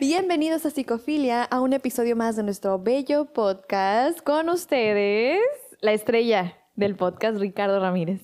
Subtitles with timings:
[0.00, 4.20] Bienvenidos a Psicofilia, a un episodio más de nuestro bello podcast.
[4.20, 5.40] Con ustedes,
[5.80, 8.20] la estrella del podcast, Ricardo Ramírez.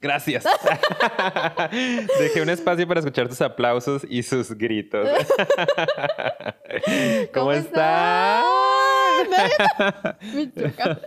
[0.00, 0.44] Gracias.
[2.18, 5.08] Dejé un espacio para escuchar tus aplausos y sus gritos.
[7.32, 8.44] ¿Cómo, estás?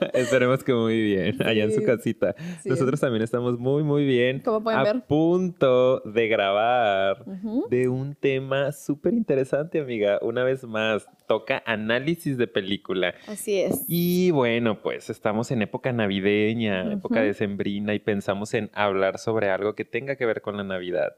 [0.13, 2.35] Esperemos que muy bien, allá en su casita.
[2.65, 4.39] Nosotros también estamos muy, muy bien.
[4.39, 7.25] Como pueden a punto de grabar
[7.69, 10.19] de un tema súper interesante, amiga.
[10.21, 13.13] Una vez más, toca análisis de película.
[13.27, 13.85] Así es.
[13.87, 19.75] Y bueno, pues estamos en época navideña, época decembrina, y pensamos en hablar sobre algo
[19.75, 21.15] que tenga que ver con la Navidad.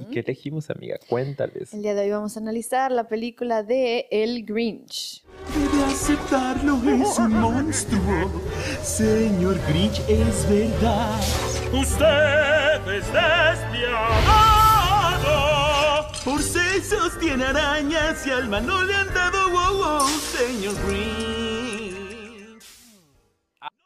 [0.00, 0.98] ¿Y qué elegimos, amiga?
[1.08, 1.72] Cuéntales.
[1.74, 5.22] El día de hoy vamos a analizar la película de El Grinch.
[6.32, 8.30] Aceptarlo, es un monstruo.
[8.82, 11.20] Señor Grinch, es verdad.
[11.74, 14.22] Usted es despiadado.
[16.24, 22.62] Por sesos tiene arañas y alma no le han dado wow, wow, señor Grinch.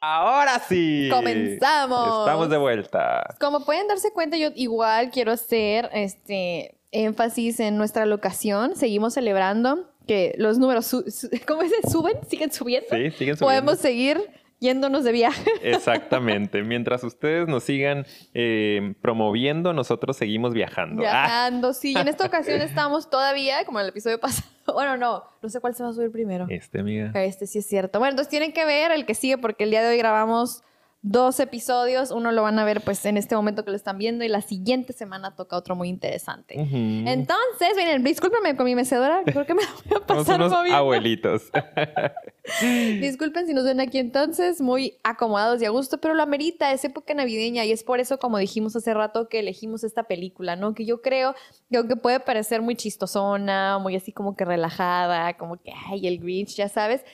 [0.00, 1.08] Ahora sí.
[1.10, 2.20] Comenzamos.
[2.20, 3.34] Estamos de vuelta.
[3.40, 8.76] Como pueden darse cuenta, yo igual quiero hacer este énfasis en nuestra locación.
[8.76, 10.90] Seguimos celebrando que los números,
[11.46, 11.72] ¿cómo es?
[11.90, 12.16] ¿Suben?
[12.28, 12.88] ¿Siguen subiendo?
[12.90, 13.38] Sí, siguen subiendo.
[13.40, 14.20] Podemos seguir
[14.58, 15.50] yéndonos de viaje.
[15.62, 16.62] Exactamente.
[16.62, 21.02] Mientras ustedes nos sigan eh, promoviendo, nosotros seguimos viajando.
[21.02, 21.92] Viajando, sí.
[21.94, 24.48] Y en esta ocasión estamos todavía, como en el episodio pasado.
[24.72, 26.46] Bueno, no, no sé cuál se va a subir primero.
[26.48, 27.12] Este, amiga.
[27.14, 27.98] Este sí es cierto.
[27.98, 30.62] Bueno, entonces tienen que ver el que sigue porque el día de hoy grabamos
[31.02, 32.10] dos episodios.
[32.10, 34.40] Uno lo van a ver pues en este momento que lo están viendo y la
[34.40, 36.54] siguiente semana toca otro muy interesante.
[36.58, 41.50] Entonces, miren, discúlpenme con mi mecedora, creo que me voy a pasar unos abuelitos.
[43.00, 46.84] Disculpen si nos ven aquí entonces, muy acomodados y a gusto, pero lo amerita, es
[46.84, 50.74] época navideña y es por eso, como dijimos hace rato, que elegimos esta película, ¿no?
[50.74, 51.34] Que yo creo
[51.70, 56.18] que aunque puede parecer muy chistosona, muy así como que relajada, como que, ay, el
[56.18, 57.04] Grinch, ya sabes,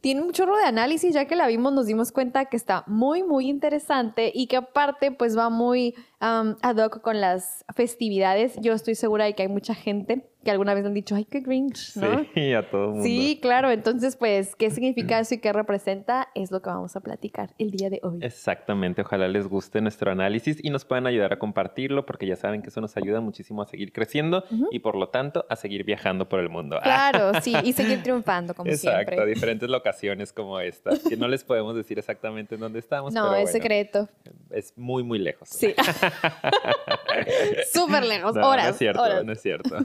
[0.00, 3.22] tiene un chorro de análisis, ya que la vimos nos dimos cuenta que está muy,
[3.22, 8.56] muy interesante y que aparte pues va muy ad hoc con las festividades.
[8.60, 11.40] Yo estoy segura de que hay mucha gente que alguna vez han dicho, ay, qué
[11.40, 12.24] Grinch, ¿no?
[12.32, 13.02] Sí, a todo mundo.
[13.02, 13.72] Sí, claro.
[13.72, 16.28] Entonces, pues, ¿qué significa eso y qué representa?
[16.36, 18.20] Es lo que vamos a platicar el día de hoy.
[18.22, 19.02] Exactamente.
[19.02, 22.68] Ojalá les guste nuestro análisis y nos puedan ayudar a compartirlo porque ya saben que
[22.68, 26.40] eso nos ayuda muchísimo a seguir creciendo y, por lo tanto, a seguir viajando por
[26.40, 26.78] el mundo.
[26.86, 27.52] Claro, sí.
[27.64, 29.02] Y seguir triunfando, como siempre.
[29.02, 29.22] Exacto.
[29.22, 33.12] A diferentes locaciones como esta, que no les podemos decir exactamente en dónde estamos.
[33.12, 34.08] No, es secreto.
[34.50, 35.48] Es muy, muy lejos.
[35.48, 35.74] Sí.
[37.72, 38.66] Súper lejos, no, horas.
[38.66, 39.76] No es cierto, no es cierto.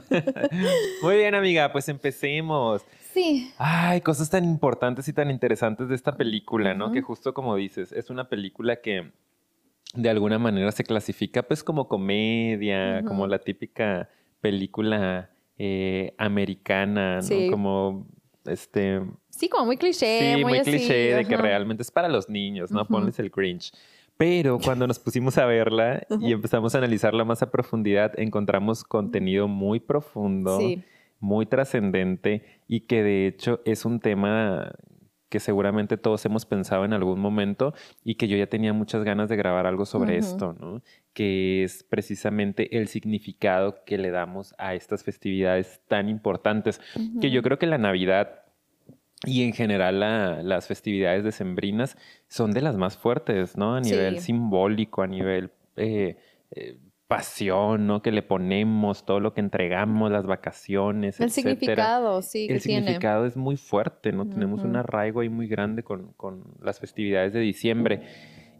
[1.02, 2.82] Muy bien, amiga, pues empecemos.
[3.12, 3.52] Sí.
[3.58, 6.92] Ay, cosas tan importantes y tan interesantes de esta película, ¿no?
[6.92, 9.12] Que justo como dices, es una película que
[9.94, 14.08] de alguna manera se clasifica pues como comedia, como la típica
[14.40, 17.50] película eh, americana, ¿no?
[17.50, 18.06] Como
[18.46, 19.02] este...
[19.30, 20.34] Sí, como muy cliché.
[20.36, 22.86] Sí, muy, cliché de que realmente es para los niños, ¿no?
[22.86, 23.72] Ponles el Grinch.
[24.16, 29.48] Pero cuando nos pusimos a verla y empezamos a analizarla más a profundidad, encontramos contenido
[29.48, 30.58] muy profundo,
[31.18, 34.72] muy trascendente y que de hecho es un tema
[35.32, 37.72] que seguramente todos hemos pensado en algún momento
[38.04, 40.82] y que yo ya tenía muchas ganas de grabar algo sobre esto, ¿no?
[41.14, 46.82] Que es precisamente el significado que le damos a estas festividades tan importantes,
[47.22, 48.41] que yo creo que la Navidad
[49.24, 50.00] y en general
[50.48, 51.96] las festividades decembrinas
[52.28, 53.76] son de las más fuertes, ¿no?
[53.76, 56.16] A nivel simbólico, a nivel eh,
[56.50, 58.02] eh, pasión, ¿no?
[58.02, 63.36] Que le ponemos, todo lo que entregamos, las vacaciones, El significado, sí, El significado es
[63.36, 64.28] muy fuerte, ¿no?
[64.28, 68.02] Tenemos un arraigo ahí muy grande con, con las festividades de diciembre.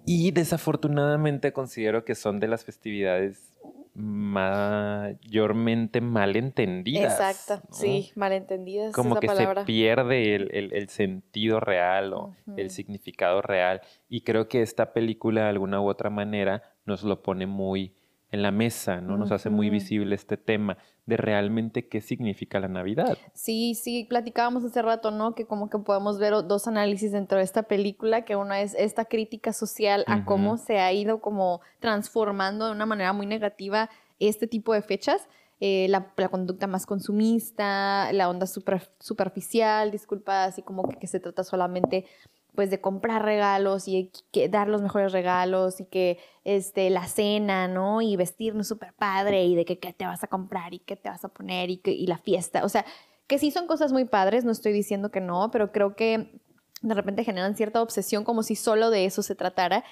[0.04, 3.52] Y desafortunadamente considero que son de las festividades
[3.94, 7.12] mayormente malentendidas.
[7.12, 8.92] Exacto, sí, malentendidas.
[8.92, 13.82] Como que se pierde el, sentido real o el significado real.
[14.08, 17.94] Y creo que esta película de alguna u otra manera nos lo pone muy
[18.32, 19.18] en la mesa, ¿no?
[19.18, 23.18] Nos hace muy visible este tema de realmente qué significa la Navidad.
[23.34, 25.34] Sí, sí, platicábamos hace rato, ¿no?
[25.34, 29.04] Que como que podemos ver dos análisis dentro de esta película, que una es esta
[29.04, 34.46] crítica social a cómo se ha ido como transformando de una manera muy negativa este
[34.46, 35.28] tipo de fechas.
[35.60, 41.20] Eh, la, conducta más consumista, la onda super, superficial, disculpa, así como que, que se
[41.20, 42.06] trata solamente
[42.54, 47.66] pues de comprar regalos y que dar los mejores regalos y que este, la cena,
[47.68, 48.02] ¿no?
[48.02, 51.08] Y vestirnos súper padre y de que qué te vas a comprar y qué te
[51.08, 52.64] vas a poner y, que, y la fiesta.
[52.64, 52.84] O sea,
[53.26, 56.40] que sí son cosas muy padres, no estoy diciendo que no, pero creo que
[56.82, 59.84] de repente generan cierta obsesión como si solo de eso se tratara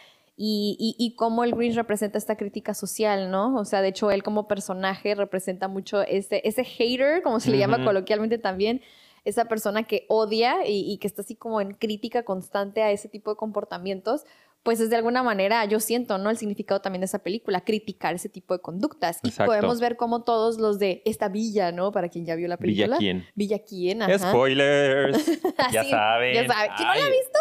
[0.42, 3.54] y, y, cómo el Grinch representa esta crítica social, ¿no?
[3.56, 7.58] O sea, de hecho, él como personaje representa mucho ese, ese hater, como se le
[7.58, 8.80] llama coloquialmente también,
[9.24, 13.30] esa persona que odia y, que está así como en crítica constante a ese tipo
[13.30, 14.24] de comportamientos,
[14.62, 16.28] pues es de alguna manera, yo siento, ¿no?
[16.28, 19.20] El significado también de esa película, criticar ese tipo de conductas.
[19.22, 21.92] Y podemos ver cómo todos los de esta villa, ¿no?
[21.92, 22.98] Para quien ya vio la película.
[22.98, 23.26] Villa quién.
[23.34, 24.30] Villa quién, ajá.
[24.30, 25.26] Spoilers.
[25.72, 26.34] ya saben.
[26.34, 26.70] Ya saben.
[26.76, 27.38] ¿Quién no la ha visto?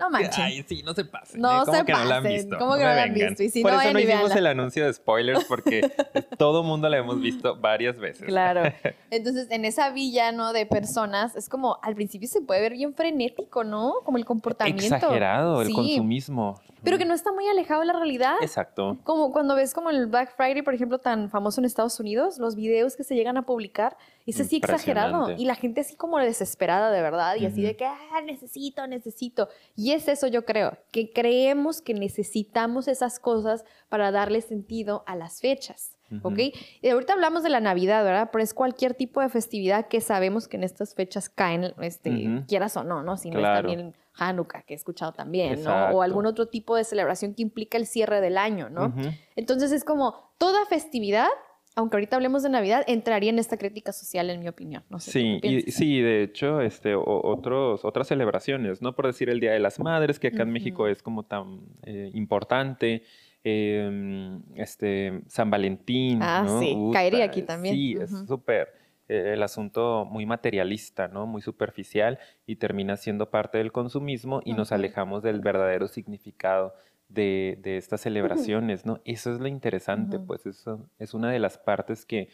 [0.00, 0.38] No manches.
[0.38, 1.40] Ay, sí, no se pasen.
[1.40, 1.64] No ¿eh?
[1.66, 2.04] ¿Cómo se que pasen.
[2.04, 2.58] no la han visto?
[2.58, 3.42] ¿Cómo que no, la han visto?
[3.42, 5.92] Y si Por no, eso no hicimos el anuncio de spoilers porque
[6.38, 8.26] todo mundo la hemos visto varias veces.
[8.26, 8.62] Claro.
[9.10, 10.52] Entonces, en esa villa, ¿no?
[10.52, 13.94] De personas, es como, al principio se puede ver bien frenético, ¿no?
[14.04, 14.82] Como el comportamiento.
[14.82, 15.74] Exagerado, el Sí.
[15.74, 16.60] consumismo.
[16.82, 18.34] Pero que no está muy alejado de la realidad.
[18.40, 18.98] Exacto.
[19.04, 22.54] Como cuando ves como el Black Friday, por ejemplo, tan famoso en Estados Unidos, los
[22.56, 23.96] videos que se llegan a publicar,
[24.26, 25.30] es así exagerado.
[25.36, 27.66] Y la gente así como desesperada de verdad, y así Ujú.
[27.68, 29.48] de que, ah, necesito, necesito.
[29.76, 35.16] Y es eso yo creo, que creemos que necesitamos esas cosas para darle sentido a
[35.16, 35.96] las fechas.
[36.22, 36.38] ¿Ok?
[36.82, 38.30] Y ahorita hablamos de la Navidad, ¿verdad?
[38.32, 42.46] Pero es cualquier tipo de festividad que sabemos que en estas fechas caen, este, Ujú.
[42.48, 43.16] quieras o no, ¿no?
[43.16, 43.68] Si no Claro.
[43.68, 45.86] es también Hanukkah, que he escuchado también, ¿no?
[45.90, 48.94] O algún otro tipo de celebración que implica el cierre del año, ¿no?
[49.36, 51.28] Entonces es como toda festividad,
[51.76, 54.82] aunque ahorita hablemos de Navidad, entraría en esta crítica social, en mi opinión.
[54.90, 58.94] No sé, ¿tú Sí, y, sí, de hecho, este, o- otros, otras celebraciones, ¿no?
[58.96, 62.10] Por decir el Día de las Madres, que acá en México es como tan eh,
[62.14, 63.04] importante.
[63.42, 66.60] em, este, San Valentín, Ah, ¿no?
[66.60, 67.74] sí, Uta, caería aquí también.
[67.74, 68.26] Sí, es Ujú.
[68.26, 68.68] súper,
[69.10, 71.26] el asunto muy materialista, ¿no?
[71.26, 76.74] Muy superficial y termina siendo parte del consumismo y nos alejamos del verdadero significado
[77.08, 79.00] de, de estas celebraciones, ¿no?
[79.04, 82.28] Eso es lo interesante, pues eso es una de las partes que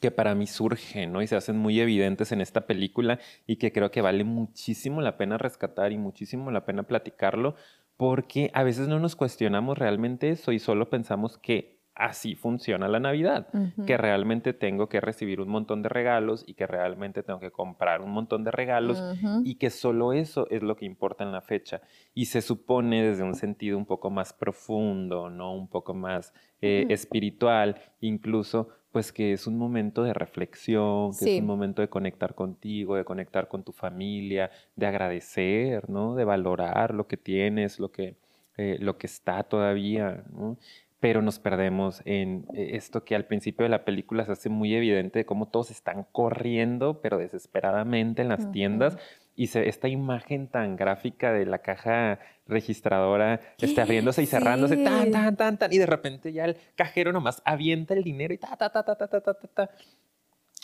[0.00, 1.22] que para mí surgen, ¿no?
[1.22, 5.16] Y se hacen muy evidentes en esta película y que creo que vale muchísimo la
[5.16, 7.56] pena rescatar y muchísimo la pena platicarlo,
[7.96, 13.00] porque a veces no nos cuestionamos realmente eso y solo pensamos que así funciona la
[13.00, 13.48] Navidad,
[13.86, 18.00] que realmente tengo que recibir un montón de regalos y que realmente tengo que comprar
[18.00, 19.02] un montón de regalos
[19.44, 21.80] y que solo eso es lo que importa en la fecha.
[22.14, 25.54] Y se supone desde un sentido un poco más profundo, ¿no?
[25.54, 31.34] Un poco más eh, espiritual, incluso, pues que es un momento de reflexión, que Sí.
[31.36, 36.14] es un momento de conectar contigo, de conectar con tu familia, de agradecer, ¿no?
[36.14, 38.16] De valorar lo que tienes, lo que,
[38.56, 40.56] eh, lo que está todavía, ¿no?
[41.00, 44.74] pero nos perdemos en eh, esto que al principio de la película se hace muy
[44.74, 48.96] evidente de cómo todos están corriendo, pero desesperadamente en las tiendas.
[49.36, 52.18] Y esta imagen tan gráfica de la caja
[52.48, 57.12] registradora este, abriéndose y cerrándose, tan, tan, tan, tan, y de repente ya el cajero
[57.12, 59.70] nomás avienta el dinero y ta, ta, ta, ta, ta, ta, ta, ta.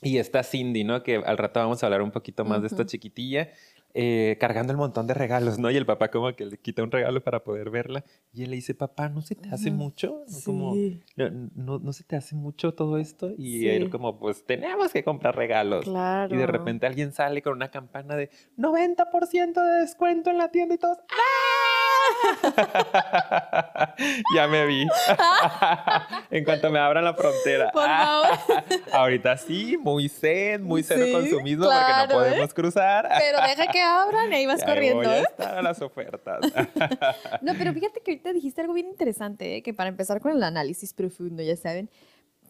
[0.02, 1.04] Y esta Cindy, ¿no?
[1.04, 3.50] Que al rato vamos a hablar un poquito más de esta chiquitilla
[3.94, 5.70] eh, cargando el montón de regalos, ¿no?
[5.70, 8.04] Y el papá como que le quita un regalo para poder verla.
[8.32, 10.24] Y él le dice, papá, ¿no se te hace mucho?
[10.28, 10.36] ¿No?
[10.44, 11.00] Como, Sí.
[11.16, 13.30] no, no, ¿no se te hace mucho todo esto?
[13.38, 13.68] Y Sí.
[13.68, 15.84] él como, pues tenemos que comprar regalos.
[15.84, 16.34] Claro.
[16.34, 20.74] Y de repente alguien sale con una campana de 90% de descuento en la tienda
[20.74, 20.98] y todos.
[21.10, 21.43] ¡Ah!
[24.34, 24.86] ya me vi.
[26.30, 27.70] en cuanto me abran la frontera.
[27.72, 28.28] Por favor.
[28.92, 32.30] Ahorita sí, muy zen, muy cero Sí, consumismo claro, porque no ¿eh?
[32.30, 33.08] podemos cruzar.
[33.18, 35.24] Pero deja que abran y ahí vas Ahí corriendo, voy a ¿eh?
[35.28, 36.40] estar a las ofertas.
[37.40, 39.62] No, pero fíjate que ahorita dijiste algo bien interesante, ¿eh?
[39.62, 41.90] que para empezar con el análisis profundo, ya saben,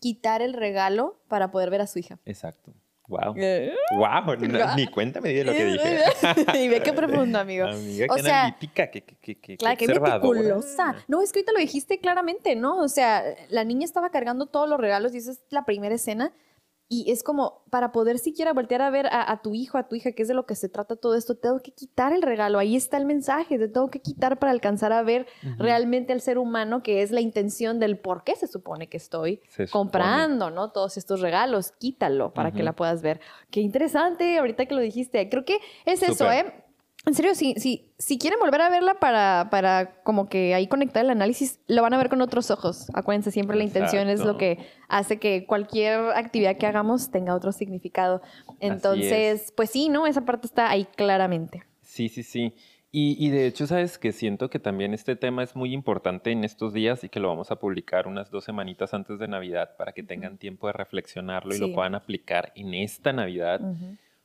[0.01, 2.19] quitar el regalo para poder ver a su hija.
[2.25, 2.73] Exacto.
[3.07, 3.35] Wow.
[3.37, 4.37] Eh, Wow,
[4.77, 5.99] ni cuenta me di de lo que dije.
[6.65, 7.67] y ve qué profundo, amigo.
[7.67, 10.41] Amiga, O qué sea, analítica, qué, qué, qué, qué Claro, qué observadora.
[10.41, 10.95] meticulosa.
[11.07, 12.79] No, es que ahorita lo dijiste claramente, ¿no?
[12.79, 16.33] O sea, la niña estaba cargando todos los regalos y esa es la primera escena.
[16.89, 19.97] Y es como, para poder siquiera voltear a ver a, a tu hijo, a tu
[19.97, 22.59] hija, que es de lo que se trata todo esto, tengo que quitar el regalo.
[22.59, 25.27] Ahí está el mensaje, te tengo que quitar para alcanzar a ver
[25.59, 29.41] realmente al ser humano, que es la intención del por qué se supone que estoy
[29.49, 29.71] Se supone.
[29.71, 30.73] comprando, ¿no?
[30.73, 33.21] Todos estos regalos, quítalo para que la puedas ver.
[33.51, 35.29] Qué interesante, ahorita que lo dijiste.
[35.29, 36.31] Creo que es eso.
[36.31, 36.64] ¿eh?
[37.07, 41.05] En serio, si, si, si quieren volver a verla para, para como que ahí conectar
[41.05, 42.87] el análisis, lo van a ver con otros ojos.
[42.95, 44.59] Acuérdense, siempre la intención es lo que
[44.89, 48.23] hace que cualquier actividad que hagamos tenga otro significado.
[48.59, 50.07] Entonces, pues sí, ¿no?
[50.07, 51.65] Esa parte está ahí claramente.
[51.83, 52.55] Sí, sí, sí.
[52.91, 56.45] Y, y de hecho, sabes que siento que también este tema es muy importante en
[56.45, 59.93] estos días y que lo vamos a publicar unas dos semanitas antes de Navidad para
[59.93, 63.61] que tengan tiempo de reflexionarlo y lo puedan aplicar en esta Navidad.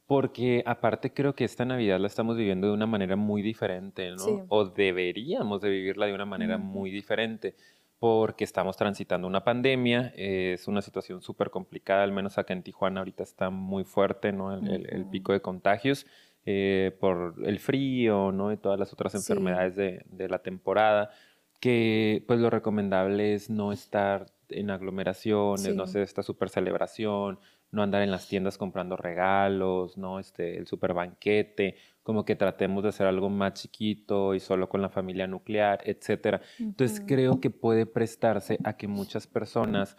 [0.09, 4.17] Porque aparte creo que esta Navidad la estamos viviendo de una manera muy diferente, ¿no?
[4.17, 4.31] Sí.
[4.47, 6.65] O deberíamos de vivirla de una manera Ujú.
[6.65, 7.53] muy diferente
[7.99, 12.63] porque estamos transitando una pandemia, eh, es una situación súper complicada, al menos acá en
[12.63, 14.51] Tijuana ahorita está muy fuerte, ¿no?
[14.57, 15.11] El, el- el Ujú.
[15.11, 16.07] pico de contagios
[16.43, 18.51] eh, por el frío, ¿no?
[18.51, 19.17] Y todas las otras Sí.
[19.19, 21.11] enfermedades de, de la temporada.
[21.59, 27.37] que pues lo recomendable es no estar en aglomeraciones, no hacer esta super celebración,
[27.71, 30.19] no andar en las tiendas comprando regalos, ¿no?
[30.19, 34.81] Este, el super banquete, como que tratemos de hacer algo más chiquito y solo con
[34.81, 36.41] la familia nuclear, etcétera.
[36.59, 39.97] Entonces creo que puede prestarse a que muchas personas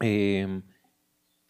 [0.00, 0.62] em,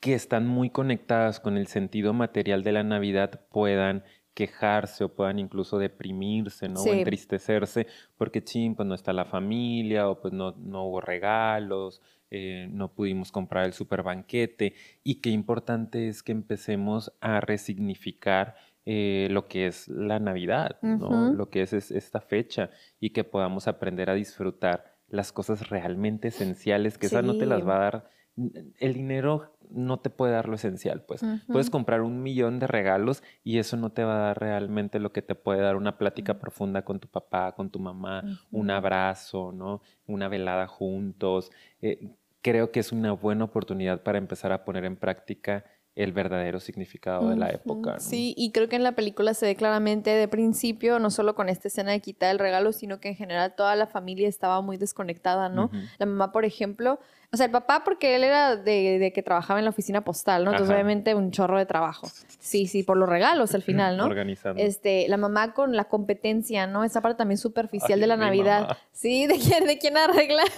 [0.00, 5.38] que están muy conectadas con el sentido material de la Navidad puedan quejarse o puedan
[5.38, 6.82] incluso deprimirse, ¿no?
[6.82, 7.86] O entristecerse
[8.16, 12.92] porque, ching, pues no está la familia o pues no, no hubo regalos, eh, no
[12.92, 14.74] pudimos comprar el super banquete
[15.04, 21.32] y qué importante es que empecemos a resignificar eh, lo que es la Navidad, ¿no?
[21.32, 26.96] Lo que es, esta fecha y que podamos aprender a disfrutar las cosas realmente esenciales,
[26.96, 30.54] que esa no te las va a dar el dinero no te puede dar lo
[30.54, 31.22] esencial, pues.
[31.46, 35.12] Puedes comprar un millón de regalos y eso no te va a dar realmente lo
[35.12, 39.52] que te puede dar una plática profunda con tu papá, con tu mamá, un abrazo,
[39.52, 39.82] ¿no?
[40.06, 41.50] Una velada juntos.
[41.80, 42.10] Eh,
[42.42, 47.28] creo que es una buena oportunidad para empezar a poner en práctica el verdadero significado
[47.28, 48.00] de la época.
[48.00, 51.48] Sí, y creo que en la película se ve claramente de principio, no solo con
[51.48, 54.78] esta escena de quitar el regalo, sino que en general toda la familia estaba muy
[54.78, 55.70] desconectada, ¿no?
[55.98, 56.98] La mamá, por ejemplo,
[57.34, 60.50] o sea, el papá porque él era de, que trabajaba en la oficina postal, ¿no?
[60.50, 62.06] Entonces, obviamente, un chorro de trabajo.
[62.38, 64.04] Sí, sí, por los regalos al final, ¿no?
[64.04, 64.62] Organizando.
[64.62, 66.84] Este, la mamá con la competencia, ¿no?
[66.84, 68.76] Esa parte también superficial de la Navidad.
[68.92, 70.42] Sí, ¿de quién, de quién arregla?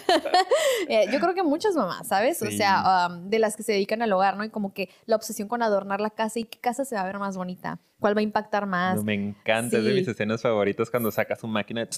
[0.88, 2.42] Eh, yo creo que muchas mamás, ¿sabes?
[2.42, 4.44] O sea, um, de las que se dedican al hogar, ¿no?
[4.44, 7.06] Y como que la obsesión con adornar la casa y qué casa se va a
[7.06, 9.02] ver más bonita cuál va a impactar más.
[9.02, 11.88] me encanta, es de mis escenas favoritas cuando sacas su máquina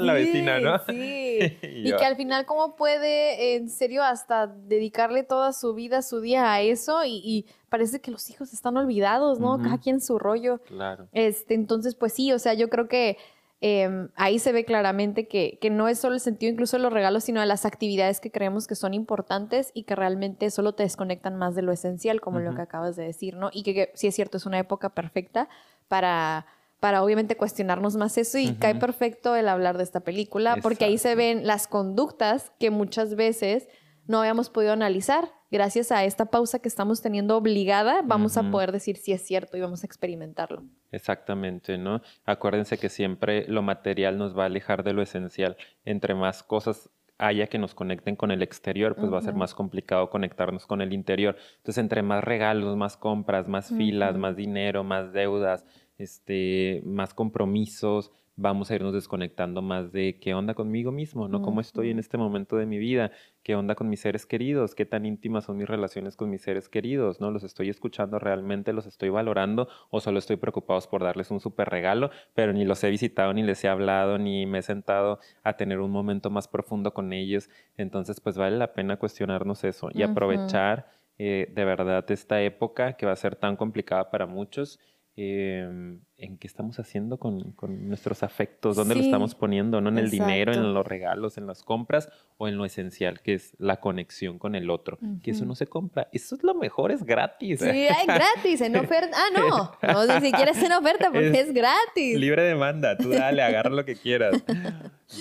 [0.00, 0.78] la vecina, ¿no?
[0.86, 1.58] Sí.
[1.62, 6.50] y que al final cómo puede en serio hasta dedicarle toda su vida, su día
[6.50, 9.58] a eso y, parece que los hijos están olvidados, ¿no?
[9.58, 10.62] Cada quien su rollo.
[10.62, 11.08] Claro.
[11.12, 13.18] Este, entonces, pues sí, o sea, yo creo que
[13.60, 17.24] Em, ahí se ve claramente que, no es solo el sentido incluso de los regalos,
[17.24, 21.36] sino de las actividades que creemos que son importantes y que realmente solo te desconectan
[21.36, 23.50] más de lo esencial, como lo que acabas de decir, ¿no?
[23.52, 25.48] Y que, sí es cierto, es una época perfecta
[25.88, 26.46] para,
[26.78, 30.96] para obviamente cuestionarnos más eso y cae perfecto el hablar de esta película, porque ahí
[30.96, 33.68] se ven las conductas que muchas veces
[34.06, 35.32] no habíamos podido analizar.
[35.50, 39.56] Gracias a esta pausa que estamos teniendo obligada, vamos a poder decir si es cierto
[39.56, 40.62] y vamos a experimentarlo.
[40.92, 42.02] Exactamente, ¿no?
[42.26, 45.56] Acuérdense que siempre lo material nos va a alejar de lo esencial.
[45.86, 49.54] Entre más cosas haya que nos conecten con el exterior, pues va a ser más
[49.54, 51.36] complicado conectarnos con el interior.
[51.56, 55.64] Entonces, entre más regalos, más compras, más filas, más dinero, más deudas,
[55.98, 61.42] este, más compromisos, vamos a irnos desconectando más de qué onda conmigo mismo, ¿no?
[61.42, 63.10] ¿Cómo estoy en este momento de mi vida?
[63.42, 64.76] ¿Qué onda con mis seres queridos?
[64.76, 67.20] ¿Qué tan íntimas son mis relaciones con mis seres queridos?
[67.20, 67.32] ¿No?
[67.32, 68.72] ¿Los estoy escuchando realmente?
[68.72, 69.68] ¿Los estoy valorando?
[69.90, 72.10] ¿O solo estoy preocupado por darles un súper regalo?
[72.34, 75.80] Pero ni los he visitado, ni les he hablado, ni me he sentado a tener
[75.80, 77.50] un momento más profundo con ellos.
[77.76, 80.86] Entonces, pues vale la pena cuestionarnos eso y aprovechar
[81.18, 84.78] eh, de verdad esta época que va a ser tan complicada para muchos
[85.20, 87.56] Em, en qué estamos haciendo con,
[87.88, 89.88] nuestros afectos, dónde lo estamos poniendo, ¿no?
[89.88, 93.56] En el dinero, en los regalos, en las compras o en lo esencial, que es
[93.58, 94.98] la conexión con el otro.
[95.22, 96.08] Que eso no se compra.
[96.12, 97.58] Eso es lo mejor, es gratis.
[97.58, 99.16] Sí, es gratis, en oferta.
[99.16, 99.72] Ah, no.
[99.92, 102.16] No, ni siquiera es en oferta porque es, gratis.
[102.16, 102.96] Libre demanda.
[102.96, 104.40] Tú dale, agarra lo que quieras.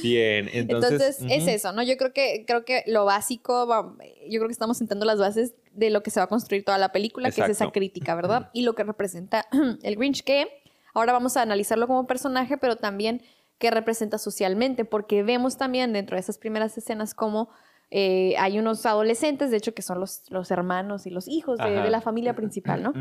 [0.03, 1.21] Bien, entonces.
[1.21, 1.81] Entonces, es eso, ¿no?
[1.81, 3.65] Yo creo que, creo que lo básico,
[4.29, 6.79] yo creo que estamos sentando las bases de lo que se va a construir toda
[6.79, 8.49] la película, que es esa crítica, ¿verdad?
[8.51, 9.45] Y lo que representa
[9.83, 13.21] el Grinch, que ahora vamos a analizarlo como personaje, pero también
[13.59, 17.49] qué representa socialmente, porque vemos también dentro de esas primeras escenas cómo
[17.89, 21.89] eh, hay unos adolescentes, de hecho, que son los, los hermanos y los hijos de,
[21.89, 22.93] la familia principal, ¿no?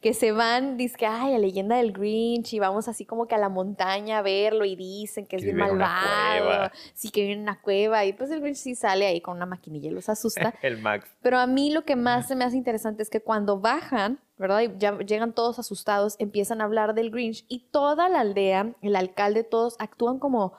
[0.00, 3.38] que se van, que ay, la leyenda del Grinch, y vamos así como que a
[3.38, 7.60] la montaña a verlo, y dicen que es bien malvado, sí, que vive en una
[7.60, 10.54] cueva, y pues el Grinch sí sale ahí con una maquinilla y los asusta.
[10.62, 11.08] el Max.
[11.20, 14.60] Pero a mí lo que más se me hace interesante es que cuando bajan, ¿verdad?
[14.60, 18.94] Y ya llegan todos asustados, empiezan a hablar del Grinch, y toda la aldea, el
[18.94, 20.52] alcalde, todos actúan como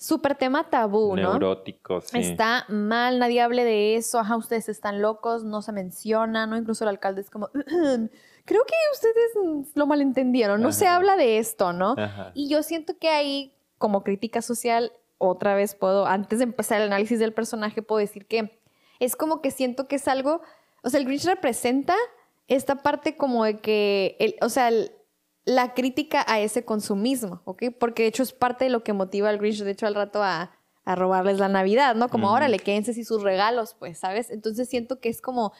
[0.00, 1.32] súper tema tabú, ¿no?
[1.32, 2.18] Neurótico, sí.
[2.18, 6.56] Está mal, nadie hable de eso, ajá, ustedes están locos, no se menciona, ¿no?
[6.56, 11.74] Incluso el alcalde es como, creo que ustedes lo malentendieron, no se habla de esto,
[11.74, 11.96] ¿no?
[12.32, 16.86] Y yo siento que ahí, como crítica social, otra vez puedo, antes de empezar el
[16.86, 18.58] análisis del personaje, puedo decir que
[19.00, 20.40] es como que siento que es algo,
[20.82, 21.94] o sea, el Grinch representa
[22.48, 24.70] esta parte como de que, el, o sea,
[25.44, 27.64] la crítica a ese consumismo, ¿ok?
[27.78, 30.22] Porque de hecho es parte de lo que motiva al Grinch, de hecho, al rato
[30.22, 30.52] a,
[30.86, 32.08] robarles la Navidad, ¿no?
[32.08, 34.28] Como, ahora le quédense y sus regalos, pues, ¿sabes?
[34.28, 35.52] Entonces siento que es como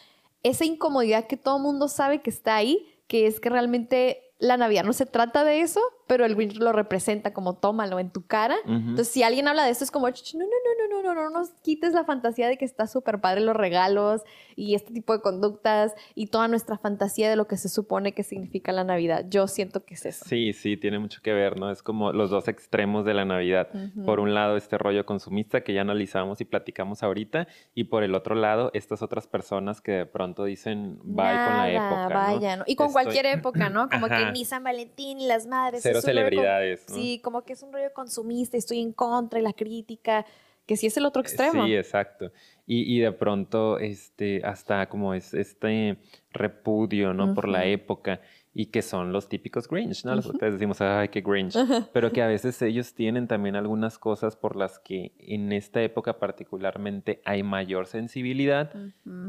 [0.42, 4.82] esa incomodidad que todo mundo sabe que está ahí, que es que realmente la Navidad
[4.82, 5.80] no se trata de eso,
[6.10, 8.56] pero el Grinch lo representa como tómalo en tu cara.
[8.66, 11.38] Entonces, si alguien habla de esto, es como, no, no, no, no, no, no, no
[11.38, 14.22] nos quites la fantasía de que está súper padre los regalos
[14.56, 18.24] y este tipo de conductas y toda nuestra fantasía de lo que se supone que
[18.24, 19.24] significa la Navidad.
[19.28, 20.24] Yo siento que es eso.
[20.26, 21.70] Sí, sí, tiene mucho que ver, ¿no?
[21.70, 23.68] Es como los dos extremos de la Navidad.
[24.04, 28.16] Por un lado, este rollo consumista que ya analizamos y platicamos ahorita, y por el
[28.16, 32.08] otro lado, estas otras personas que de pronto dicen, bye con la época.
[32.08, 32.64] Vaya, ¿no?
[32.66, 33.88] Y con cualquier época, ¿no?
[33.90, 35.82] Como que ni San Valentín ni las madres.
[35.84, 36.84] Cero celebridades.
[36.86, 40.24] Sí, como que es un rollo consumista, estoy en contra y la crítica
[40.66, 41.66] que sí es el otro extremo.
[41.66, 42.30] Sí, exacto.
[42.64, 45.98] Y, y de pronto, este, hasta como es este
[46.32, 47.34] repudio, ¿no?
[47.34, 48.20] Por la época
[48.52, 50.14] y que son los típicos Grinch, ¿no?
[50.14, 51.56] Los ustedes decimos, ay, qué Grinch,
[51.92, 56.18] pero que a veces ellos tienen también algunas cosas por las que en esta época
[56.18, 58.72] particularmente hay mayor sensibilidad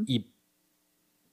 [0.08, 0.32] y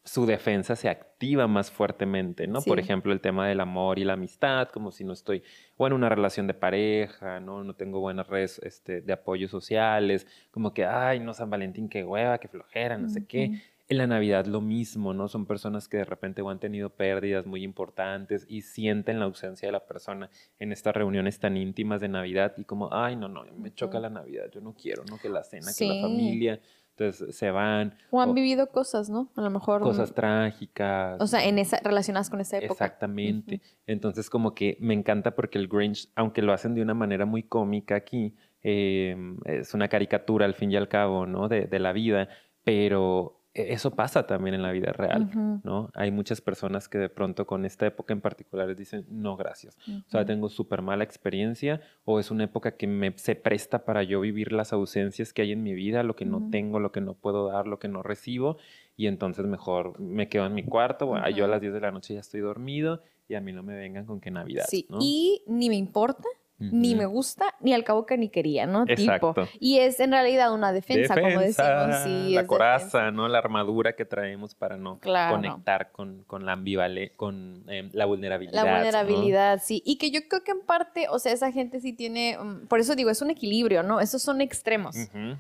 [0.05, 2.63] su defensa se activa más fuertemente, ¿no?
[2.63, 5.43] Por ejemplo, el tema del amor y la amistad, como si no estoy
[5.77, 7.63] o en una relación de pareja, ¿no?
[7.63, 12.05] No tengo buenas redes este, de apoyo sociales, como que, ay, no, San Valentín, qué
[12.05, 13.61] hueva, qué flojera, no sé qué.
[13.91, 15.29] En la Navidad lo mismo, ¿no?
[15.29, 19.73] Son personas que de repente han tenido pérdidas muy importantes y sienten la ausencia de
[19.73, 23.75] la persona en estas reuniones tan íntimas de Navidad y como, ay, no, no, me
[23.75, 25.19] choca la Navidad, yo no quiero, ¿no?
[25.19, 26.61] Que la cena, que la familia.
[26.99, 27.95] Entonces se van.
[28.11, 29.31] O han vivido cosas, ¿no?
[29.37, 29.83] A lo mejor.
[29.83, 31.21] Cosas trágicas.
[31.21, 32.73] O sea, en esa, relacionadas con esa época.
[32.73, 33.61] Exactamente.
[33.87, 37.45] Entonces, como que me encanta porque el Grinch, aunque lo hacen de una manera muy
[37.45, 41.49] cómica aquí, em, es una caricatura al fin y al cabo, ¿no?
[41.49, 42.29] De, de la vida,
[42.65, 45.31] pero eso pasa también en la vida real,
[45.65, 45.91] ¿no?
[45.95, 49.77] Hay muchas personas que de pronto con esta época en particular dicen, no, gracias.
[50.07, 54.03] O sea, tengo súper mala experiencia o es una época que me se presta para
[54.03, 57.01] yo vivir las ausencias que hay en mi vida, lo que no tengo, lo que
[57.01, 58.59] no puedo dar, lo que no recibo.
[58.97, 61.93] Y entonces mejor me quedo en mi cuarto, bueno, yo a las 10 de la
[61.93, 64.65] noche ya estoy dormido y a mí no me vengan con que Navidad.
[64.69, 68.85] Sí, y ni me importa ni me gusta, ni al cabo que ni quería, ¿no?
[68.89, 69.35] Exacto.
[69.35, 69.49] Tipo.
[69.61, 72.03] Y es en realidad una defensa, como decimos.
[72.05, 73.29] Sí, la coraza, ¿no?
[73.29, 78.65] La armadura que traemos para no conectar con, con la ambivalencia, con em, la vulnerabilidad.
[78.65, 79.83] La vulnerabilidad, sí.
[79.85, 82.81] Y que yo creo que en parte, o sea, esa gente sí tiene, mm, por
[82.81, 84.01] eso digo, es un equilibrio, ¿no?
[84.01, 84.97] Esos son extremos.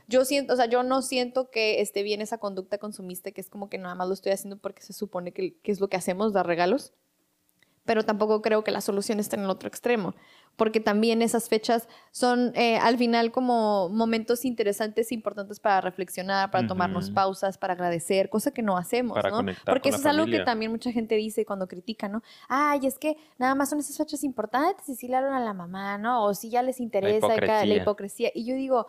[0.07, 3.51] Yo siento, o sea, yo no siento que esté bien esa conducta consumista, que es
[3.51, 5.97] como que nada más lo estoy haciendo porque se supone que, que es lo que
[5.97, 6.95] hacemos, dar regalos
[7.89, 10.15] pero tampoco creo que la solución esté en el otro extremo,
[10.57, 16.51] porque también esas fechas son eh, al final como momentos interesantes e importantes para reflexionar,
[16.51, 19.43] para tomarnos pausas, para agradecer, cosa que no hacemos, ¿no?
[19.65, 22.23] Porque eso es algo que también mucha gente dice cuando critica, ¿no?
[22.47, 25.55] Ay, es que nada más son esas fechas importantes y si le hablan a la
[25.55, 26.27] mamá, ¿no?
[26.27, 27.65] O si ya les interesa la hipocresía.
[27.65, 28.31] La hipocresía.
[28.35, 28.87] Y yo digo,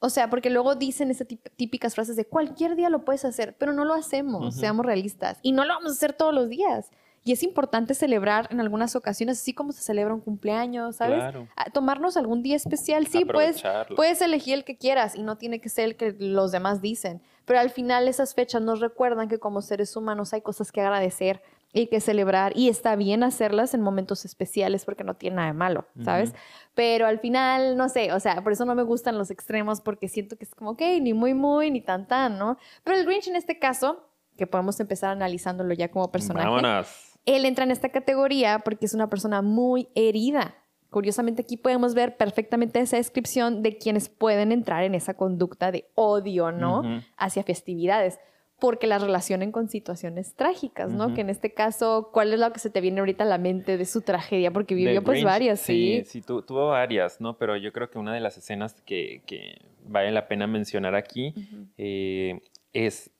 [0.00, 3.72] o sea, porque luego dicen esas típicas frases de cualquier día lo puedes hacer, pero
[3.72, 5.38] no lo hacemos, seamos realistas.
[5.42, 6.90] Y no lo vamos a hacer todos los días.
[7.24, 11.18] Y es importante celebrar en algunas ocasiones, así como se celebra un cumpleaños, ¿sabes?
[11.18, 11.46] Claro.
[11.54, 13.06] Ah, tomarnos algún día especial.
[13.06, 13.62] Sí, puedes,
[13.94, 17.22] puedes elegir el que quieras y no tiene que ser el que los demás dicen.
[17.44, 21.42] Pero al final esas fechas nos recuerdan que como seres humanos hay cosas que agradecer
[21.72, 25.54] y que celebrar y está bien hacerlas en momentos especiales porque no tiene nada de
[25.54, 26.34] malo, ¿sabes?
[26.74, 30.08] Pero al final, no sé, o sea, por eso no me gustan los extremos porque
[30.08, 32.58] siento que es como, ok, ni muy, muy, ni tan, tan, ¿no?
[32.84, 34.06] Pero el Grinch en este caso,
[34.36, 36.46] que podemos empezar analizándolo ya como personaje.
[36.46, 40.54] Vámonos él entra en esta categoría porque es una persona muy herida.
[40.90, 45.88] Curiosamente aquí podemos ver perfectamente esa descripción de quienes pueden entrar en esa conducta de
[45.94, 46.82] odio, ¿no?
[47.16, 48.18] Hacia festividades,
[48.60, 51.14] porque las relacionen con situaciones trágicas, ¿no?
[51.14, 53.78] Que en este caso, ¿cuál es lo que se te viene ahorita a la mente
[53.78, 54.50] de su tragedia?
[54.50, 56.02] Porque vivió pues varias, sí.
[56.04, 57.38] Sí, tuvo varias, ¿no?
[57.38, 59.22] Pero yo creo que una de las escenas que,
[59.86, 61.34] vale la pena mencionar aquí
[61.78, 62.38] eh,
[62.74, 63.10] es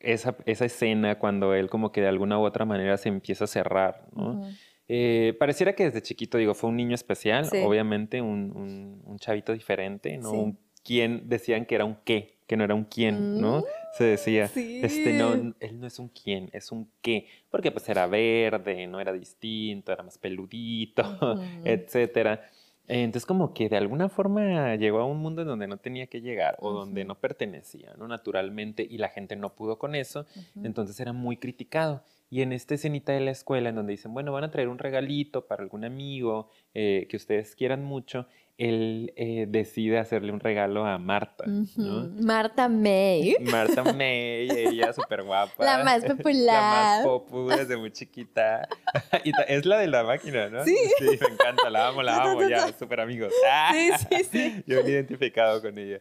[0.00, 3.46] esa, esa, escena cuando él como que de alguna u otra manera se empieza a
[3.46, 4.42] cerrar, ¿no?
[4.88, 10.18] Eh, pareciera que desde chiquito, digo, fue un niño especial, obviamente, un, un, chavito diferente,
[10.18, 10.32] ¿no?
[10.32, 13.60] Un quien decían que era un qué, que no era un quién, ¿no?
[13.60, 13.64] Mm,
[13.96, 18.06] se decía, este, no, él no es un quién, es un qué, porque pues era
[18.06, 21.04] verde, no era distinto, era más peludito,
[21.64, 22.50] etcétera.
[22.92, 26.20] Entonces como que de alguna forma llegó a un mundo en donde no tenía que
[26.20, 28.08] llegar o donde no pertenecía, ¿no?
[28.08, 30.26] Naturalmente, y la gente no pudo con eso,
[30.64, 32.02] entonces era muy criticado.
[32.30, 34.78] Y en esta escenita de la escuela en donde dicen, bueno, van a traer un
[34.78, 38.26] regalito para algún amigo eh, que ustedes quieran mucho,
[38.60, 41.44] él eh, decide hacerle un regalo a Marta.
[41.46, 42.10] ¿no?
[42.20, 43.34] Marta May.
[43.50, 45.64] Marta May, ella súper guapa.
[45.64, 46.44] La más popular.
[46.44, 48.68] La más popular desde muy chiquita.
[49.24, 50.62] y es la de la máquina, ¿no?
[50.64, 50.76] Sí.
[50.98, 53.32] Sí, me encanta, la amo, la amo, ya, súper amigos.
[53.72, 54.64] sí, sí, sí.
[54.66, 56.00] Yo me he identificado con ella.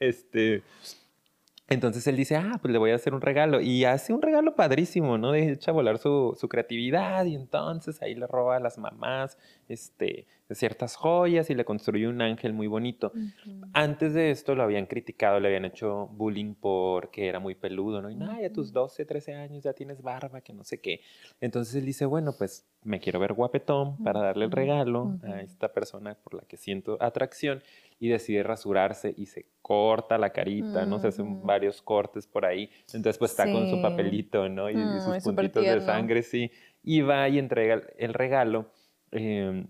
[0.00, 0.62] este...
[1.68, 3.60] Entonces él dice, ah, pues le voy a hacer un regalo.
[3.60, 5.32] Y hace un regalo padrísimo, ¿no?
[5.32, 7.24] De echa volar su, su, creatividad.
[7.24, 9.38] Y entonces ahí le roba a las mamás
[9.68, 13.12] este, ciertas joyas y le construye un ángel muy bonito.
[13.72, 18.10] Antes de esto lo habían criticado, le habían hecho bullying porque era muy peludo, ¿no?
[18.10, 21.00] Y nada, a tus 12, 13 años ya tienes barba, que no sé qué.
[21.40, 25.72] Entonces él dice, bueno, pues me quiero ver guapetón para darle el regalo a esta
[25.72, 27.62] persona por la que siento atracción
[27.98, 30.98] y decide rasurarse y se corta la carita, ¿no?
[30.98, 32.68] Se hacen varios cortes por ahí.
[32.92, 34.68] Entonces, pues está con su papelito, ¿no?
[34.68, 36.50] Y, sus puntitos de sangre, sí.
[36.82, 38.66] Y va y entrega el regalo
[39.12, 39.66] eh,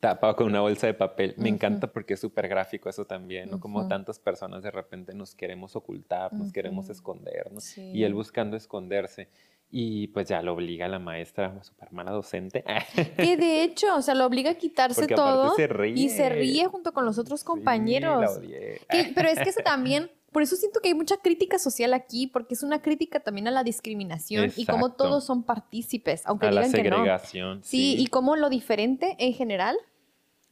[0.00, 1.34] tapado con una bolsa de papel.
[1.36, 3.60] Me encanta porque es súper gráfico eso también, ¿no?
[3.60, 7.60] Como tantas personas de repente nos queremos ocultar, nos queremos esconder, ¿no?
[7.76, 9.28] Y él buscando esconderse.
[9.70, 12.64] Y pues ya lo obliga a la maestra, su hermana docente.
[13.16, 15.54] Que de hecho, o sea, lo obliga a quitarse todo.
[15.94, 18.40] Y se ríe junto con los otros compañeros.
[19.14, 22.54] pero es que eso también, por eso siento que hay mucha crítica social aquí, porque
[22.54, 26.64] es una crítica también a la discriminación y cómo todos son partícipes, aunque a digan
[26.64, 27.64] la segregación, que no.
[27.64, 29.76] Sí, y cómo lo diferente en general,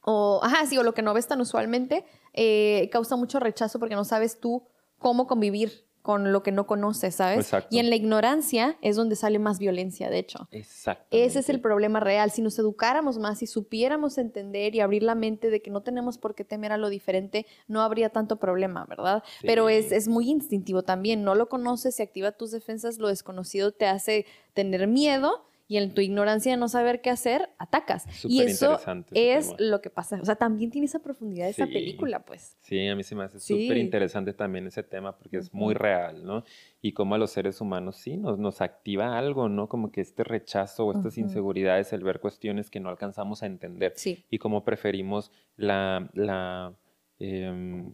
[0.01, 3.95] o, ajá, sí, o lo que no ves tan usualmente, eh, causa mucho rechazo porque
[3.95, 4.67] no sabes tú
[4.99, 7.51] cómo convivir con lo que no conoces, ¿sabes?
[7.69, 10.47] Y en la ignorancia es donde sale más violencia, de hecho.
[10.53, 11.05] Exacto.
[11.11, 12.31] Ese es el problema real.
[12.31, 16.16] Si nos educáramos más, si supiéramos entender y abrir la mente de que no tenemos
[16.16, 19.25] por qué temer a lo diferente, no habría tanto problema, ¿verdad?
[19.42, 21.25] Pero es, es muy instintivo también.
[21.25, 25.95] No lo conoces, se activa tus defensas, lo desconocido te hace tener miedo y en
[25.95, 28.07] tu ignorancia de no saber qué hacer, atacas.
[28.25, 28.79] y eso
[29.13, 30.21] es lo que pasa.
[30.21, 32.57] O sea, también tiene esa profundidad esa película, pues.
[32.61, 36.25] Sí, a mí se me hace súper interesante también ese tema porque es muy real,
[36.25, 36.45] ¿no?
[36.81, 39.69] Y como a los seres humanos sí nos, nos activa algo, ¿no?
[39.69, 43.93] Como que este rechazo o estas inseguridades, el ver cuestiones que no alcanzamos a entender.
[43.97, 44.25] Sí.
[44.31, 46.75] Y cómo preferimos la, la
[47.19, 47.93] em,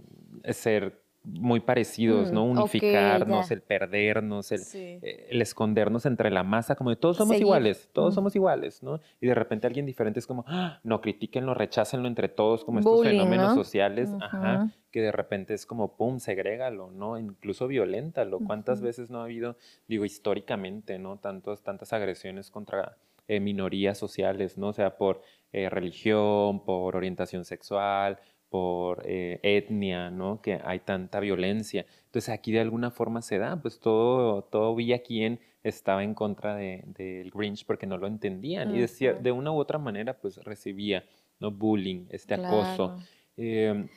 [0.50, 2.46] ser muy parecidos, ¿no?
[2.46, 7.88] Mm, Unificarnos, el perdernos, eh, el, escondernos entre la masa, como de todos somos iguales,
[7.92, 9.00] todos somos iguales, ¿no?
[9.20, 10.80] Y de repente alguien diferente es como, ¡Ah!
[10.82, 15.96] no, critiquenlo, rechácenlo entre todos, como estos fenómenos sociales, ajá, que de repente es como,
[15.96, 17.18] pum, segrégalo, ¿no?
[17.18, 18.40] Incluso violentalo.
[18.40, 19.56] ¿Cuántas veces no ha habido,
[19.88, 21.18] digo, históricamente, ¿no?
[21.18, 22.96] Tantos, tantas agresiones contra
[23.28, 24.68] eh, minorías sociales, ¿no?
[24.68, 28.18] O sea, por eh, religión, por orientación sexual,
[28.52, 30.42] por eh, etnia, ¿no?
[30.42, 31.86] Que hay tanta violencia.
[32.04, 36.54] Entonces aquí de alguna forma se da, pues todo, todo Villa quien estaba en contra
[36.54, 40.36] del de, Grinch porque no lo entendían y decía, de una u otra manera pues
[40.44, 41.02] recibía,
[41.40, 41.50] ¿no?
[41.50, 42.98] Bullying, este acoso.
[43.38, 43.88] Em,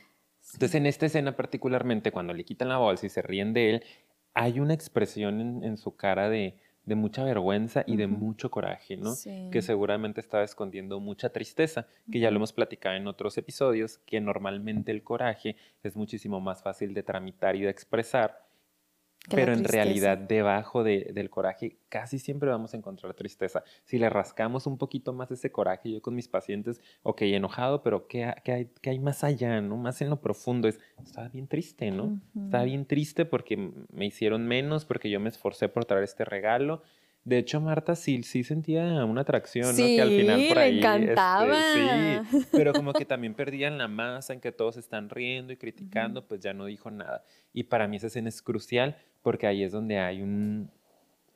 [0.54, 3.84] entonces en esta escena particularmente, cuando le quitan la bolsa y se ríen de él,
[4.34, 9.14] hay una expresión en su cara de, de mucha vergüenza y de mucho coraje, ¿no?
[9.52, 14.22] Que seguramente estaba escondiendo mucha tristeza, que ya lo hemos platicado en otros episodios, que
[14.22, 18.45] normalmente el coraje es muchísimo más fácil de tramitar y de expresar
[19.30, 23.64] pero en realidad debajo del coraje casi siempre vamos a encontrar tristeza.
[23.84, 28.08] Si le rascamos un poquito más ese coraje, yo con mis pacientes, ok, enojado, pero
[28.08, 29.78] ¿qué, hay, qué hay, más allá, no?
[29.78, 30.68] Más en lo profundo.
[30.68, 32.20] Es, estaba bien triste, ¿no?
[32.36, 36.82] Estaba bien triste porque me hicieron menos, porque yo me esforcé por traer este regalo
[37.26, 39.76] de hecho, Marta sí, sí sentía una atracción, ¿no?
[39.76, 40.74] Que al final por ahí.
[40.74, 41.56] Le este, encantaba.
[41.74, 46.28] sí, pero como que también perdían la masa en que todos están riendo y criticando,
[46.28, 47.24] pues ya no dijo nada.
[47.52, 50.70] Y para mí esa escena es crucial porque ahí es donde hay un.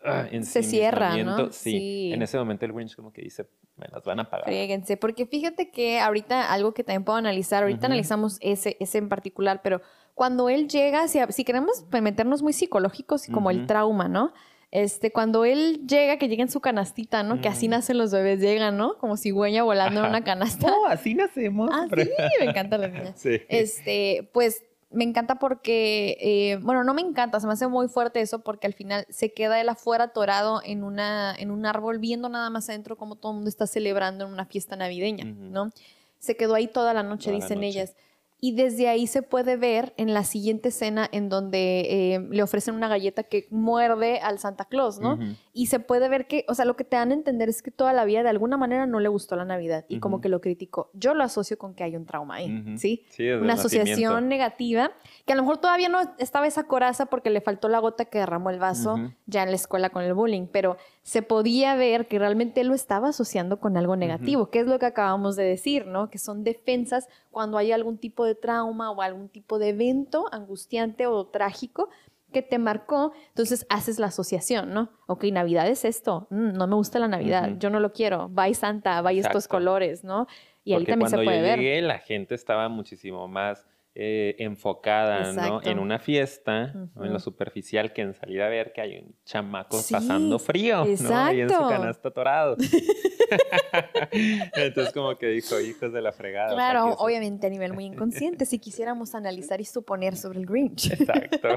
[0.05, 1.51] Ah, Se cierra, ¿no?
[1.51, 2.11] Sí.
[2.13, 4.47] En ese momento el Grinch como que dice, me las van a pagar.
[4.47, 9.09] Fíjense, porque fíjate que ahorita algo que también puedo analizar, ahorita analizamos ese, ese en
[9.09, 9.81] particular, pero
[10.13, 14.33] cuando él llega, si, si queremos meternos muy psicológicos, como el trauma, ¿no?
[14.71, 17.41] Este, cuando él llega, que llega en su canastita, ¿no?
[17.41, 17.71] Que así mm.
[17.71, 18.97] nacen los bebés, llegan, ¿no?
[18.99, 20.67] Como cigüeña volando en una canasta.
[20.67, 21.71] No, así nacemos.
[21.73, 23.13] Ah, sí, me encanta la niña.
[23.15, 23.41] Sí.
[23.49, 28.21] Este, pues me encanta porque, eh, bueno, no me encanta, se me hace muy fuerte
[28.21, 32.29] eso porque al final se queda él afuera atorado en, una, en un árbol viendo
[32.29, 35.71] nada más adentro como todo el mundo está celebrando en una fiesta navideña, ¿no?
[36.17, 37.95] Se quedó ahí toda la noche, dicen ellas.
[38.41, 42.75] Y desde ahí se puede ver en la siguiente escena en donde eh, le ofrecen
[42.75, 45.19] una galleta que muerde al Santa Claus, ¿no?
[45.53, 47.71] Y se puede ver que, o sea, lo que te dan a entender es que
[47.71, 50.39] toda la vida de alguna manera no le gustó la Navidad y como que lo
[50.39, 50.89] criticó.
[50.93, 53.05] Yo lo asocio con que hay un trauma ahí, ¿sí?
[53.09, 54.91] sí una asociación negativa,
[55.25, 58.19] que a lo mejor todavía no estaba esa coraza porque le faltó la gota que
[58.19, 60.77] derramó el vaso ya en la escuela con el bullying, pero
[61.09, 64.77] se podía ver que realmente él lo estaba asociando con algo negativo, que es lo
[64.77, 66.11] que acabamos de decir, ¿no?
[66.11, 71.07] Que son defensas cuando hay algún tipo de trauma o algún tipo de evento angustiante
[71.07, 71.89] o trágico
[72.31, 74.91] que te marcó, entonces haces la asociación, ¿no?
[75.07, 78.53] Ok, Navidad es esto, mm, no me gusta la Navidad, yo no lo quiero, bye
[78.53, 80.27] Santa, bye estos colores, ¿no?
[80.63, 81.57] Y ahí también se puede yo ver.
[81.57, 83.65] Llegué, la gente estaba muchísimo más
[83.95, 85.61] eh, enfocada ¿no?
[85.63, 89.77] en una fiesta, en lo superficial, que en salir a ver que hay un chamaco
[89.91, 91.33] pasando frío, ¿no?
[91.33, 92.55] Y en su canasta atorado.
[94.53, 96.53] Entonces como que dijo, hijos de la fregada.
[96.53, 100.91] Claro, obviamente a nivel muy inconsciente, si quisiéramos analizar y suponer sobre el Grinch.
[100.91, 101.49] Exacto.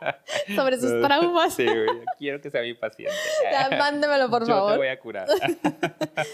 [0.54, 1.54] sobre sus traumas.
[1.54, 1.66] Sí,
[2.18, 3.14] quiero que sea mi paciente.
[3.50, 4.70] Ya, mándemelo, por favor.
[4.70, 5.26] Yo te voy a curar.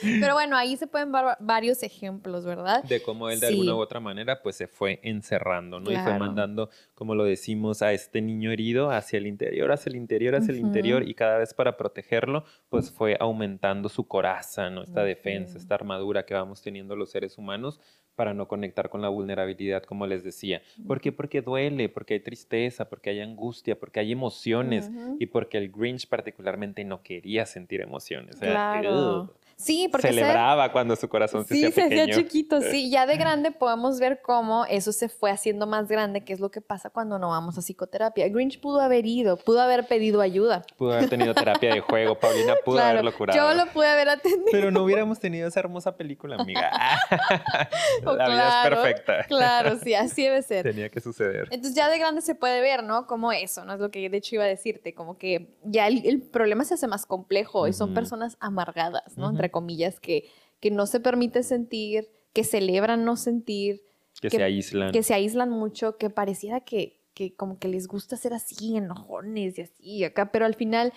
[0.03, 2.83] Pero bueno, ahí se pueden ver varios ejemplos, ¿verdad?
[2.85, 5.01] De cómo él de alguna u otra manera pues se fue
[5.37, 5.91] encerrando ¿no?
[5.91, 9.97] Y fue mandando, como lo decimos, a este niño herido hacia el interior, hacia el
[9.97, 14.83] interior, hacia el interior, y cada vez para protegerlo, pues fue aumentando su coraza, ¿no?
[14.83, 17.81] Esta defensa, esta armadura que vamos teniendo los seres humanos
[18.15, 20.63] para no conectar con la vulnerabilidad, como les decía.
[20.87, 21.13] ¿Por qué?
[21.13, 26.09] Porque duele, porque hay tristeza, porque hay angustia, porque hay emociones, y porque el Grinch
[26.09, 28.37] particularmente no quería sentir emociones.
[28.37, 29.35] claro.
[29.57, 31.89] Sí, porque celebraba cuando su corazón se hacía pequeño.
[31.89, 32.91] Sí, se hacía chiquito, sí.
[32.91, 36.51] Ya de grande podemos ver cómo eso se fue haciendo más grande, que es lo
[36.51, 38.29] que pasa cuando no vamos a psicoterapia.
[38.29, 40.63] Grinch pudo haber ido, pudo haber pedido ayuda.
[40.77, 43.39] Pudo haber tenido terapia de juego, Paulina pudo haberlo curado.
[43.39, 44.45] Yo lo pude haber atendido.
[44.53, 46.71] Pero no hubiéramos tenido esa hermosa película, amiga.
[48.05, 49.25] La vida es perfecta.
[49.25, 50.65] Claro, sí, así debe ser.
[50.65, 51.49] Tenía que suceder.
[51.51, 53.07] Entonces ya de grande se puede ver, ¿no?
[53.07, 53.75] Como eso, ¿no?
[53.75, 56.87] Es lo que de hecho iba a decirte, como que ya el, problema se hace
[56.87, 59.33] más complejo y son personas amargadas, ¿no?
[59.51, 60.29] Comillas, que,
[60.61, 63.83] que no se permite sentir, que celebran no sentir.
[64.21, 64.93] Que, se aíslan.
[64.93, 69.59] Que se aíslan mucho, que pareciera que, que como que les gusta ser así, enojones
[69.59, 70.93] y así acá, pero al final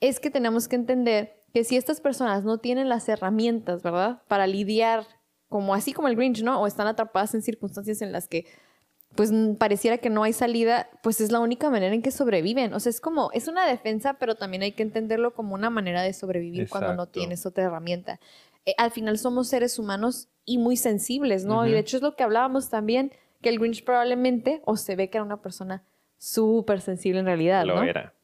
[0.00, 4.22] es que tenemos que entender que si estas personas no tienen las herramientas, ¿verdad?
[4.28, 5.06] Para lidiar
[5.48, 6.60] como así como el Grinch, ¿no?
[6.60, 8.46] O están atrapadas en circunstancias en las que
[9.14, 12.72] pues pareciera que no hay salida, pues es la única manera en que sobreviven.
[12.74, 16.02] O sea, es como, es una defensa, pero también hay que entenderlo como una manera
[16.02, 18.20] de sobrevivir cuando no tienes otra herramienta.
[18.66, 21.66] Eh, al final somos seres humanos y muy sensibles, ¿no?
[21.66, 25.10] Y de hecho es lo que hablábamos también, que el Grinch probablemente, o se ve
[25.10, 25.84] que era una persona
[26.18, 28.14] súper sensible en realidad, lo era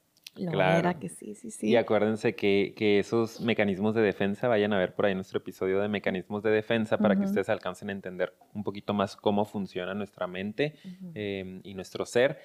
[0.44, 0.98] claro.
[1.00, 1.68] que sí, sí, sí.
[1.68, 5.80] Y acuérdense que, que, esos mecanismos de defensa, vayan a ver por ahí nuestro episodio
[5.80, 9.94] de mecanismos de defensa para que ustedes alcancen a entender un poquito más cómo funciona
[9.94, 10.74] nuestra mente
[11.14, 12.38] em, y nuestro ser.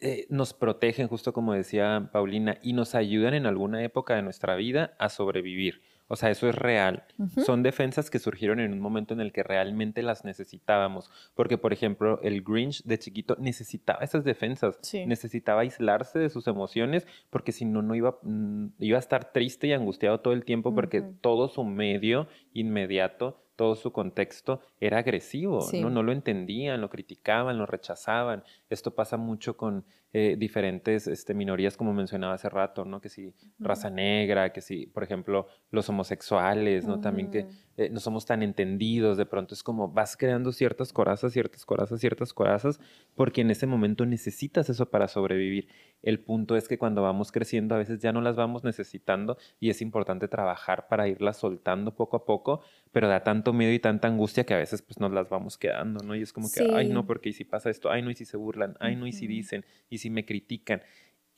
[0.00, 4.54] Eh, nos protegen, justo como decía Paulina, y nos ayudan en alguna época de nuestra
[4.54, 5.80] vida a sobrevivir.
[6.08, 7.04] O sea, eso es real.
[7.44, 11.10] Son defensas que surgieron en un momento en el que realmente las necesitábamos.
[11.34, 14.78] Porque, por ejemplo, el Grinch de chiquito necesitaba esas defensas.
[15.06, 19.66] Necesitaba aislarse de sus emociones porque si no, no iba, mm, iba a estar triste
[19.66, 25.68] y angustiado todo el tiempo porque todo su medio inmediato todo su contexto era agresivo,
[25.72, 25.90] ¿no?
[25.90, 28.44] no lo entendían, lo criticaban, lo rechazaban.
[28.70, 33.00] Esto pasa mucho con eh, diferentes este, minorías, como mencionaba hace rato, ¿no?
[33.00, 37.00] Que si raza negra, que si, por ejemplo, los homosexuales, ¿no?
[37.00, 41.32] También que eh, no somos tan entendidos, de pronto es como vas creando ciertas corazas,
[41.32, 42.80] ciertas corazas, ciertas corazas,
[43.14, 45.68] porque en ese momento necesitas eso para sobrevivir.
[46.02, 49.70] El punto es que cuando vamos creciendo a veces ya no las vamos necesitando y
[49.70, 54.08] es importante trabajar para irlas soltando poco a poco, pero da tanto miedo y tanta
[54.08, 56.14] angustia que a veces pues nos las vamos quedando, ¿no?
[56.14, 58.24] Y es como que, ay no, porque y si pasa esto, ay no, y si
[58.24, 60.82] se burlan, ay no, y si dicen, y si me critican.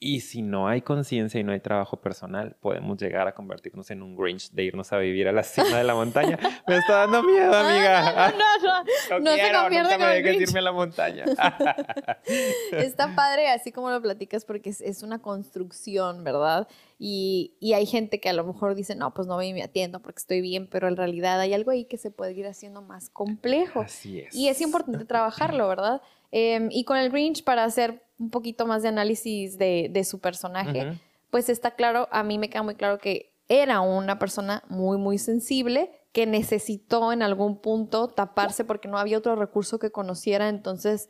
[0.02, 4.00] Y si no hay conciencia y no hay trabajo personal, podemos llegar a convertirnos en
[4.00, 6.38] un Grinch de irnos a vivir a la cima de la montaña.
[6.66, 8.30] Me está dando miedo, amiga.
[8.30, 9.20] No, no, no.
[9.20, 11.24] No, se convierte nunca me irme a la montaña.
[12.72, 16.66] está padre así como lo platicas porque es, una construcción, ¿verdad?
[16.98, 19.62] Y, y, hay gente que a lo mejor dice, no, pues no voy y me
[19.62, 22.80] atiendo porque estoy bien, pero en realidad hay algo ahí que se puede ir haciendo
[22.80, 23.80] más complejo.
[23.80, 24.34] Así es.
[24.34, 26.00] Y es importante trabajarlo, ¿verdad?
[26.32, 30.98] Em, y con el Grinch, para hacer un poquito más de análisis de, su personaje,
[31.30, 35.18] pues está claro, a mí me queda muy claro que era una persona muy, muy
[35.18, 41.08] sensible que necesitó en algún punto taparse porque no había otro recurso que conociera, entonces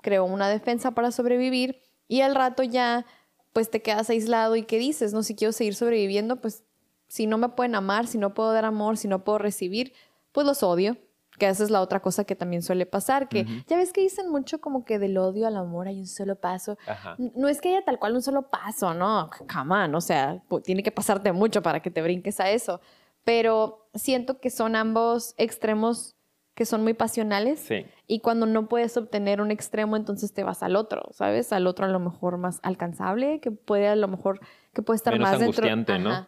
[0.00, 3.06] creó una defensa para sobrevivir y al rato ya
[3.52, 6.64] pues te quedas aislado y qué dices, no, si quiero seguir sobreviviendo, pues
[7.08, 9.92] si no me pueden amar, si no puedo dar amor, si no puedo recibir,
[10.32, 10.96] pues los odio
[11.42, 14.30] que esa es la otra cosa que también suele pasar, que ya ves que dicen
[14.30, 16.78] mucho como que del odio al amor hay un solo paso.
[17.18, 20.92] No es que haya tal cual un solo paso, no, come o sea, tiene que
[20.92, 22.80] pasarte mucho para que te brinques a eso.
[23.24, 26.14] Pero siento que son ambos extremos
[26.54, 27.68] que son muy pasionales.
[28.06, 31.52] Y cuando no puedes obtener un extremo, entonces te vas al otro, ¿sabes?
[31.52, 34.38] Al otro a lo mejor más alcanzable, que puede a lo mejor,
[34.74, 35.66] que puede estar más dentro.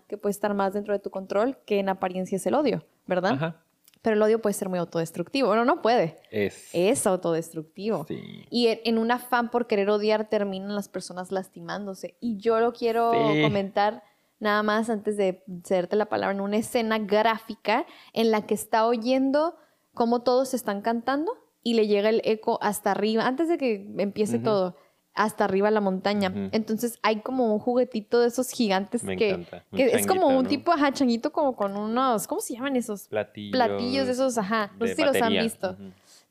[0.09, 3.35] Que puede estar más dentro de tu control, que en apariencia es el odio, ¿verdad?
[3.35, 3.64] Ajá
[4.05, 5.49] pero el odio puede ser muy autodestructivo.
[5.49, 6.21] Bueno, no puede.
[6.31, 6.69] Es.
[6.75, 8.05] Es autodestructivo.
[8.07, 8.45] Sí.
[8.51, 12.19] Y en, un afán por querer odiar terminan las personas lastimándose.
[12.21, 13.13] Y yo lo quiero
[13.43, 14.03] comentar
[14.41, 18.87] nada más antes de cederte la palabra, en una escena gráfica en la que está
[18.87, 19.57] oyendo
[19.95, 24.39] cómo todos están cantando y le llega el eco hasta arriba, antes de que empiece
[24.39, 24.77] todo,
[25.15, 26.33] hasta arriba la montaña.
[26.53, 30.93] Entonces hay como un juguetito de esos gigantes que, que es como un tipo, ajá,
[30.93, 33.09] changuito como con unos, ¿cómo se llaman esos?
[33.09, 33.53] Platillos.
[33.53, 34.73] Platillos de esos, ajá.
[34.79, 35.77] No sé si los han visto.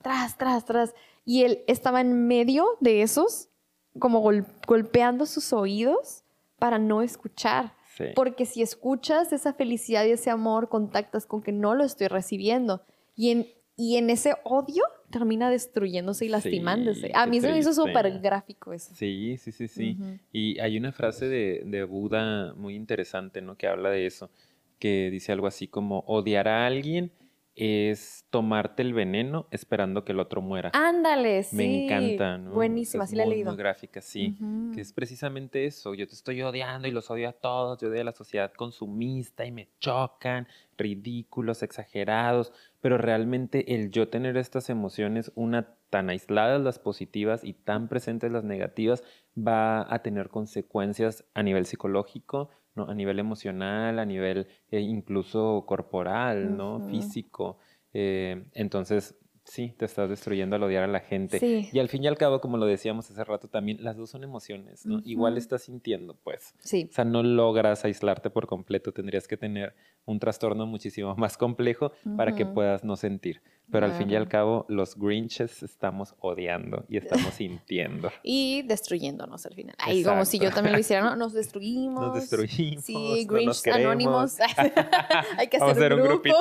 [0.01, 0.93] Tras, tras, tras.
[1.25, 3.49] Y él estaba en medio de esos,
[3.99, 4.21] como
[4.67, 6.23] golpeando sus oídos
[6.59, 7.73] para no escuchar.
[8.15, 12.81] Porque si escuchas esa felicidad y ese amor, contactas con que no lo estoy recibiendo.
[13.15, 14.83] Y en, y en ese odio
[15.13, 17.11] termina destruyéndose y lastimándose.
[17.13, 18.93] a mí se me hizo súper gráfico eso.
[18.95, 19.97] Sí, sí, sí, sí.
[20.31, 23.55] Y hay una frase de, de Buda muy interesante, ¿no?
[23.55, 24.29] Que habla de eso,
[24.79, 27.11] que dice algo así como, odiar a alguien
[27.55, 30.71] es tomarte el veneno esperando que el otro muera.
[30.73, 31.55] Ándale, sí.
[31.55, 32.51] Me encanta, ¿no?
[32.51, 33.51] Buenísima, así la he leído.
[33.51, 34.35] Muy gráfica, sí.
[34.73, 35.93] Que es precisamente eso.
[35.93, 37.79] Yo te estoy odiando y los odio a todos.
[37.79, 40.47] Yo odio a la sociedad consumista y me chocan,
[40.77, 42.51] ridículos, exagerados.
[42.83, 48.29] Pero realmente el yo tener estas emociones, una tan aisladas las positivas y tan presentes
[48.29, 49.05] las negativas,
[49.37, 52.89] va a tener consecuencias a nivel psicológico, ¿no?
[52.89, 56.81] A nivel emocional, a nivel eh, incluso corporal, ¿no?
[56.89, 57.57] Físico.
[57.93, 59.15] Eh, entonces,
[59.45, 61.67] Sí, te estás destruyendo al odiar a la gente.
[61.71, 64.23] Y al fin y al cabo, como lo decíamos hace rato también, las dos son
[64.23, 65.01] emociones, ¿no?
[65.03, 66.55] Igual estás sintiendo, pues.
[66.59, 66.87] Sí.
[66.89, 69.75] O sea, no logras aislarte por completo, tendrías que tener
[70.05, 73.41] un trastorno muchísimo más complejo para que puedas no sentir.
[73.71, 78.11] Pero al fin y al cabo, los Grinches estamos odiando y estamos sintiendo.
[78.23, 79.75] y destruyéndonos al final.
[79.79, 81.15] Ahí, como si yo también lo hiciera, ¿no?
[81.23, 82.07] Nos destruimos.
[82.07, 82.83] Nos destruimos.
[82.83, 84.37] Sí, Grinch anónimos.
[85.37, 86.39] Hay que hacer, un, grupito.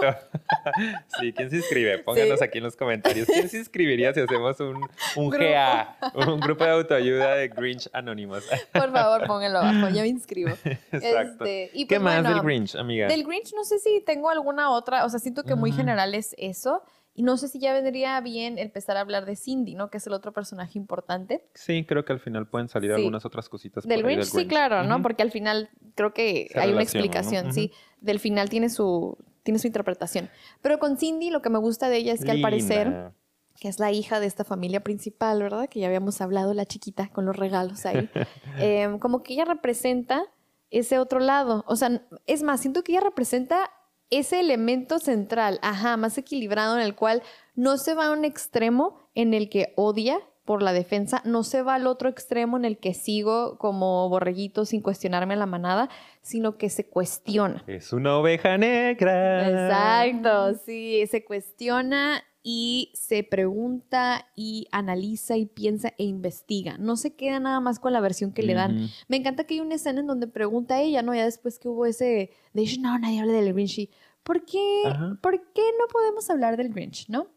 [1.18, 1.98] sí, ¿quién se inscribe?
[2.00, 3.26] Pónganos aquí en los comentarios.
[3.26, 8.44] ¿Quién se inscribiría si hacemos un, un GA, un grupo de autoayuda de Grinch anónimos?
[8.72, 9.88] Por favor, pónganlo abajo.
[9.88, 10.50] Yo me inscribo.
[10.64, 11.44] Exacto.
[11.44, 13.08] Este, y ¿Qué pues más del Grinch, amiga?
[13.08, 15.04] Del Grinch no sé si tengo alguna otra.
[15.04, 16.82] O sea, siento que muy general es eso.
[17.14, 19.90] Y no sé si ya vendría bien empezar a hablar de Cindy, ¿no?
[19.90, 21.46] Que es el otro personaje importante.
[21.54, 23.86] Sí, creo que al final pueden salir algunas otras cositas.
[23.86, 25.02] Del, Grinch, sí, claro, ¿no?
[25.02, 27.70] Porque al final creo que hay una explicación, sí.
[28.00, 30.30] Del final tiene su, tiene su interpretación.
[30.62, 33.12] Pero con Cindy lo que me gusta de ella es que al parecer,
[33.60, 35.68] que es la hija de esta familia principal, ¿verdad?
[35.68, 38.08] Que ya habíamos hablado, la chiquita, con los regalos ahí.
[38.58, 40.24] Em, como que ella representa
[40.70, 41.62] ese otro lado.
[41.66, 43.70] O sea, es más, siento que ella representa
[44.12, 47.22] ese elemento central, ajá, más equilibrado en el cual
[47.54, 51.62] no se va a un extremo en el que odia por la defensa, no se
[51.62, 55.88] va al otro extremo en el que sigo como borreguito sin cuestionarme la manada,
[56.20, 57.62] sino que se cuestiona.
[57.66, 59.48] Es una oveja negra.
[59.48, 66.76] Exacto, sí, se cuestiona y se pregunta y analiza y piensa e investiga.
[66.78, 68.90] No se queda nada más con la versión que le dan.
[69.08, 71.14] Me encanta que hay una escena en donde pregunta a ella, ¿no?
[71.14, 73.88] Ya después que hubo ese de, no, nadie habla del Grinch.
[74.24, 74.82] ¿Por qué,
[75.20, 77.28] ¿Por qué no podemos hablar del Grinch, no?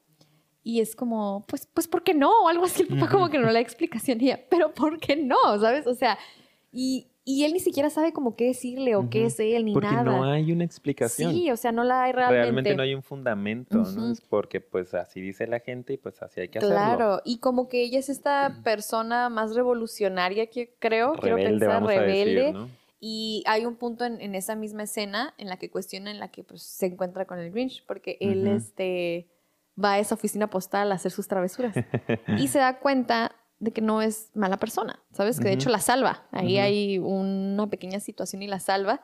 [0.63, 2.31] Y es como, pues, pues, ¿por qué no?
[2.43, 4.19] O algo así, el papá como que no le da explicación.
[4.19, 5.37] Y ella, pero ¿por qué no?
[5.59, 5.85] ¿Sabes?
[5.85, 6.17] O sea,
[6.71, 9.87] y, y él ni siquiera sabe como qué decirle o qué es él ni porque
[9.87, 10.03] nada.
[10.03, 11.33] Porque no hay una explicación.
[11.33, 12.41] Sí, o sea, no la hay realmente.
[12.43, 14.11] Realmente no hay un fundamento, ¿no?
[14.11, 16.75] Es porque pues así dice la gente y pues así hay que hacerlo.
[16.75, 22.53] Claro, y como que ella es esta persona más revolucionaria que creo, quiero pensar, rebelde.
[22.99, 26.43] Y hay un punto en, esa misma escena en la que cuestiona, en la que
[26.43, 29.27] pues, se encuentra con el Grinch, porque él este,
[29.83, 31.75] va a esa oficina postal a hacer sus travesuras.
[32.37, 33.35] y se da cuenta
[33.65, 35.39] de que no es mala persona, ¿sabes?
[35.39, 36.25] Que de hecho la salva.
[36.31, 39.01] Ahí hay una pequeña situación y la salva.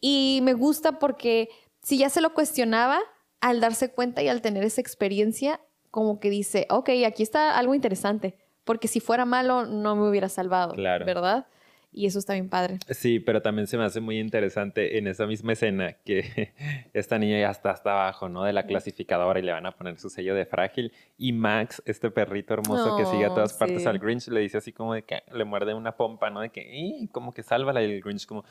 [0.00, 1.48] Y me gusta porque
[1.82, 3.00] si ya se lo cuestionaba,
[3.40, 7.74] al darse cuenta y al tener esa experiencia, como que dice, ok, aquí está algo
[7.74, 11.04] interesante, porque si fuera malo no me hubiera salvado, claro.
[11.04, 11.46] ¿verdad?
[11.96, 12.78] Y eso está bien padre.
[12.90, 16.52] Sí, pero también se me hace muy interesante en esa misma escena que
[16.92, 18.42] esta niña ya está hasta abajo, ¿no?
[18.42, 20.92] De la clasificadora y le van a poner su sello de frágil.
[21.16, 24.72] Y Max, este perrito hermoso que sigue a todas partes al Grinch, le dice así
[24.72, 26.40] como de que le muerde una pompa, ¿no?
[26.40, 28.44] De que, y como que sálvala y el Grinch como,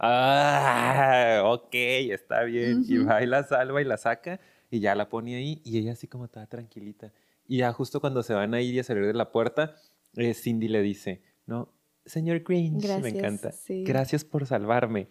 [0.00, 1.74] ah, ok,
[2.10, 2.82] está bien.
[2.84, 5.92] Y va y la salva y la saca y ya la pone ahí y ella
[5.92, 7.12] así como toda tranquilita.
[7.46, 9.76] Y ya justo cuando se van a ir y a salir de la puerta,
[10.16, 11.72] eh, Cindy le dice, no,
[12.08, 13.50] señor Grinch, me encanta.
[13.68, 15.08] Gracias por salvarme.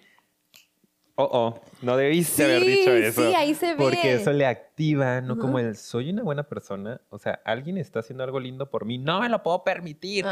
[1.19, 3.27] Oh, oh, no debiste haber dicho eso.
[3.27, 3.75] Sí, ahí se ve.
[3.75, 7.01] Porque eso le activa, no como el soy una buena persona.
[7.09, 10.25] O sea, alguien está haciendo algo lindo por mí, no me lo puedo permitir.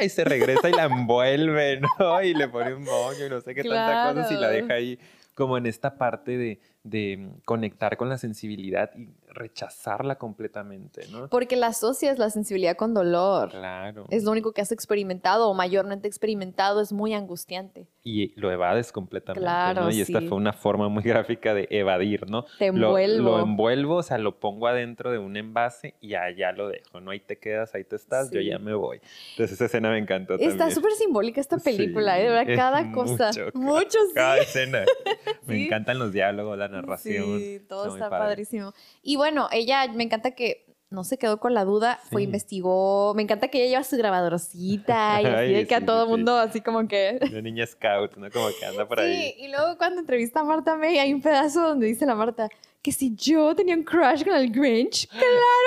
[0.00, 2.22] Y se regresa y la envuelve, ¿no?
[2.22, 4.98] Y le pone un moño y no sé qué tanta cosa y la deja ahí
[5.34, 11.28] como en esta parte de, de conectar con la sensibilidad y rechazarla completamente, ¿no?
[11.28, 13.50] Porque la asocias la sensibilidad con dolor.
[13.50, 14.06] Claro.
[14.10, 17.86] Es lo único que has experimentado o mayormente experimentado, es muy angustiante.
[18.02, 19.90] Y lo evades completamente, claro, ¿no?
[19.90, 22.44] Y esta fue una forma muy gráfica de evadir, ¿no?
[22.58, 23.30] Te envuelvo.
[23.30, 27.10] Lo, envuelvo, o sea, lo pongo adentro de un envase y allá lo dejo, ¿no?
[27.10, 29.00] Ahí te quedas, ahí te estás, yo ya me voy.
[29.32, 32.28] Entonces esa escena me encantó Está súper simbólica esta película, ¿eh?
[32.28, 32.56] ¿verdad?
[32.56, 33.30] Cada cosa.
[33.54, 34.14] Mucho, sí.
[34.14, 34.84] Cada escena.
[35.46, 37.38] Me encantan los diálogos, la narración.
[37.38, 38.74] Sí, todo está, padrísimo.
[39.02, 43.12] Y bueno, ella, me encanta que no se quedó con la duda, fue, investigó.
[43.14, 46.88] Me encanta que ella lleva su grabadorcita y así que a todo mundo así como
[46.88, 47.18] que.
[47.30, 48.30] Una niña scout, ¿no?
[48.30, 49.14] Como que anda por ahí.
[49.14, 52.48] Sí, y luego cuando entrevista a Marta May, hay un pedazo donde dice la Marta
[52.80, 55.24] que si yo tenía un crush con el Grinch, claro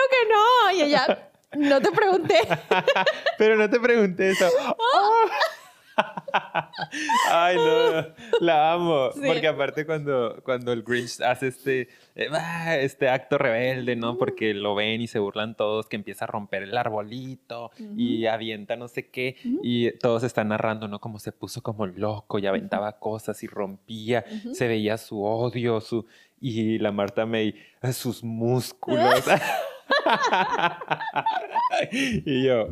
[0.10, 0.78] que no.
[0.78, 2.40] Y ella, no te pregunté.
[3.38, 4.48] Pero no te pregunté eso.
[4.78, 5.26] ¡Oh!
[7.32, 9.10] Ay, no, la amo.
[9.26, 11.82] Porque aparte cuando, cuando el Grinch hace este,
[12.16, 14.18] eh, ah, este acto rebelde, ¿no?
[14.18, 18.76] Porque lo ven y se burlan todos, que empieza a romper el arbolito y avienta
[18.76, 19.36] no sé qué.
[19.64, 21.00] Y todos están narrando, ¿no?
[21.00, 24.26] Como se puso como loco y aventaba cosas y rompía.
[24.54, 26.06] Se veía su odio, su...
[26.44, 27.54] Y la Marta May,
[27.94, 29.24] sus músculos.
[31.92, 32.68] y yo,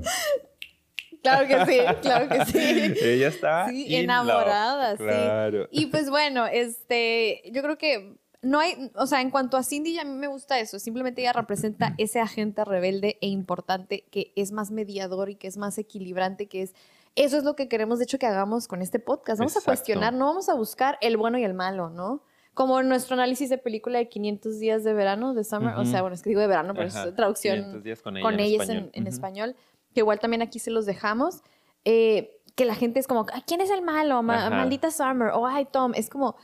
[1.21, 2.57] Claro que sí, claro que sí.
[3.01, 5.67] Ella estaba sí, enamorada, sí.
[5.71, 9.99] Y pues bueno, este, yo creo que no hay, o sea, en cuanto a Cindy,
[9.99, 10.79] a mí me gusta eso.
[10.79, 15.57] Simplemente ella representa ese agente rebelde e importante que es más mediador y que es
[15.57, 16.73] más equilibrante, que es
[17.15, 19.39] eso es lo que queremos, de hecho, que hagamos con este podcast.
[19.39, 22.23] Vamos a cuestionar, no vamos a buscar el bueno y el malo, ¿no?
[22.53, 26.13] Como nuestro análisis de película de 500 días de verano, de summer, o sea, bueno,
[26.13, 27.83] es que digo de verano, pero es traducción
[28.21, 29.55] con, ellas en, español
[29.93, 31.43] que igual también aquí se los dejamos,
[31.85, 34.21] eh, que la gente es como, ¿quién es el malo?
[34.21, 36.35] maldita Summer, o ay Tom, es como,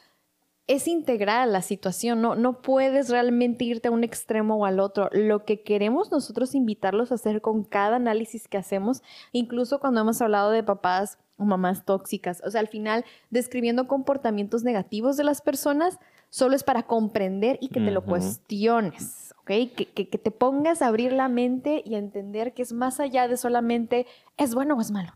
[0.68, 5.10] es integral la situación, no, no puedes realmente irte a un extremo o al otro.
[5.12, 10.22] Lo que queremos nosotros invitarlos a hacer con cada análisis que hacemos, incluso cuando hemos
[10.22, 15.42] hablado de papás o mamás tóxicas, o sea, al final describiendo comportamientos negativos de las
[15.42, 19.25] personas, solo es para comprender y que te lo cuestiones.
[19.46, 23.28] Que, que, te pongas a abrir la mente y a entender que es más allá
[23.28, 25.14] de solamente es bueno o es malo,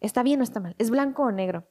[0.00, 1.64] está bien o está mal, es blanco o negro.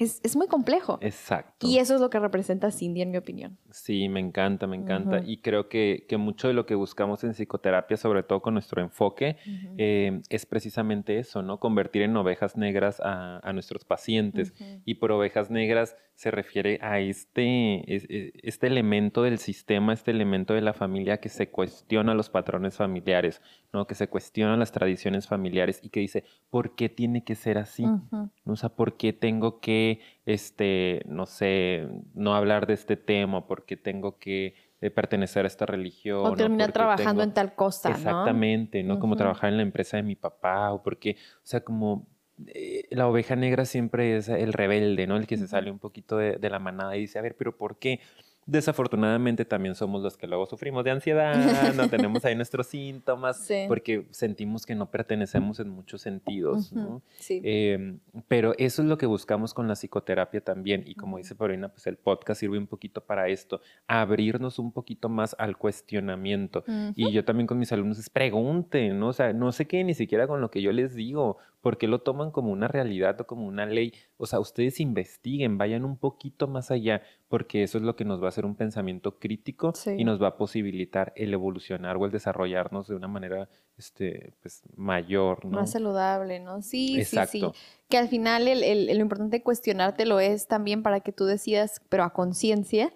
[0.00, 0.98] Es, muy complejo.
[1.02, 1.66] Exacto.
[1.66, 3.58] Y eso es lo que representa Cindy, en mi opinión.
[3.70, 5.20] Sí, me encanta, me encanta.
[5.26, 9.36] Y creo que, mucho de lo que buscamos en psicoterapia, sobre todo con nuestro enfoque,
[9.76, 11.60] eh, es precisamente eso, ¿no?
[11.60, 14.54] Convertir en ovejas negras a, nuestros pacientes.
[14.86, 17.82] Y por ovejas negras se refiere a este,
[18.46, 23.40] este elemento del sistema, este elemento de la familia que se cuestiona los patrones familiares,
[23.72, 23.86] ¿no?
[23.86, 27.84] Que se cuestiona las tradiciones familiares y que dice, ¿por qué tiene que ser así?
[28.44, 29.89] O sea, ¿por qué tengo que,
[30.26, 33.46] este, no sé, no hablar de este tema?
[33.46, 36.24] ¿Por qué tengo que eh, pertenecer a esta religión?
[36.24, 38.98] O terminar trabajando en tal cosa, Exactamente, ¿no?
[39.00, 42.06] Como trabajar en la empresa de mi papá o porque, o sea, como
[42.46, 45.16] eh, la oveja negra siempre es el rebelde, ¿no?
[45.16, 47.56] El que se sale un poquito de, de, la manada y dice, a ver, pero
[47.56, 48.00] ¿por qué?
[48.46, 54.06] Desafortunadamente también somos los que luego sufrimos de ansiedad, no tenemos ahí nuestros síntomas, porque
[54.10, 56.72] sentimos que no pertenecemos en muchos sentidos.
[56.72, 57.02] ¿no?
[57.28, 60.84] Em, pero eso es lo que buscamos con la psicoterapia también.
[60.86, 65.08] Y como dice Paulina, pues el podcast sirve un poquito para esto, abrirnos un poquito
[65.08, 66.64] más al cuestionamiento.
[66.96, 69.08] Y yo también con mis alumnos es pregunten, ¿no?
[69.08, 72.00] O sea, no sé qué ni siquiera con lo que yo les digo, porque lo
[72.00, 73.92] toman como una realidad o como una ley.
[74.16, 78.20] O sea, ustedes investiguen, vayan un poquito más allá, porque eso es lo que nos
[78.20, 82.10] va a hacer un pensamiento crítico y nos va a posibilitar el evolucionar o el
[82.10, 85.44] desarrollarnos de una manera este, pues, mayor.
[85.44, 85.60] ¿no?
[85.60, 86.60] Más saludable, ¿no?
[86.60, 87.42] Sí, sí, sí.
[87.88, 92.02] Que al final el, lo importante de cuestionártelo es también para que tú decidas, pero
[92.02, 92.92] a conciencia,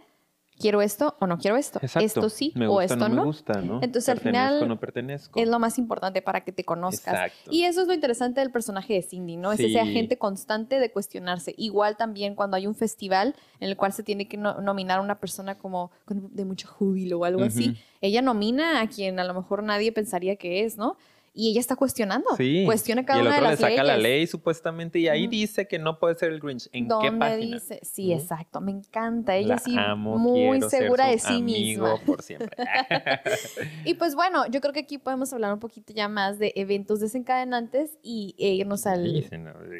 [0.58, 1.80] quiero esto o no quiero esto.
[1.82, 3.16] Esto sí o esto no.
[3.16, 3.80] Me gusta, ¿no?
[3.82, 5.38] Entonces al final no pertenezco.
[5.40, 7.32] es lo más importante para que te conozcas.
[7.50, 9.52] Y eso es lo interesante del personaje de Cindy, ¿no?
[9.52, 11.54] Es ese agente constante de cuestionarse.
[11.56, 15.18] Igual también cuando hay un festival en el cual se tiene que nominar a una
[15.18, 19.62] persona como de mucho júbilo o algo así, ella nomina a quien a lo mejor
[19.62, 20.96] nadie pensaría que es, ¿no?
[21.36, 22.36] Y ella está cuestionando.
[22.36, 22.62] Sí.
[22.64, 25.98] Cuestiona cada y el otro le saca la ley supuestamente y ahí dice que no
[25.98, 26.68] puede ser el Grinch.
[26.72, 27.36] ¿En qué página?
[27.36, 27.80] dice?
[27.82, 28.60] Sí, exacto.
[28.60, 29.34] Me encanta.
[29.34, 31.96] Ella sí muy segura de sí misma.
[32.06, 32.56] por siempre.
[33.84, 37.00] y pues bueno, yo creo que aquí podemos hablar un poquito ya más de eventos
[37.00, 39.24] desencadenantes y irnos al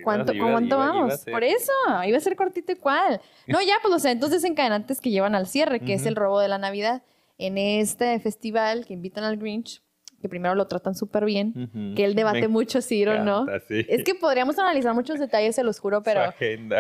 [0.03, 1.25] ¿Cuánto, ¿cuánto vamos?
[1.31, 1.73] por eso,
[2.05, 3.21] iba a ser cortito y cuál.
[3.47, 6.49] No, ya pues los eventos desencadenantes que llevan al cierre, que es el robo de
[6.49, 7.03] la Navidad.
[7.37, 9.84] En este festival que invitan al Grinch,
[10.25, 13.45] que primero lo tratan súper bien, que él debate mucho si o no.
[13.69, 16.33] Es que podríamos analizar muchos detalles, se los juro, pero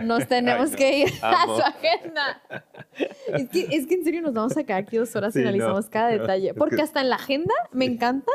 [0.03, 2.43] nos tenemos que ir a su agenda.
[3.27, 5.91] Es que, es que en serio nos vamos a quedar aquí dos horas y analizamos
[5.91, 6.55] cada detalle.
[6.55, 8.33] Porque hasta en la agenda me encanta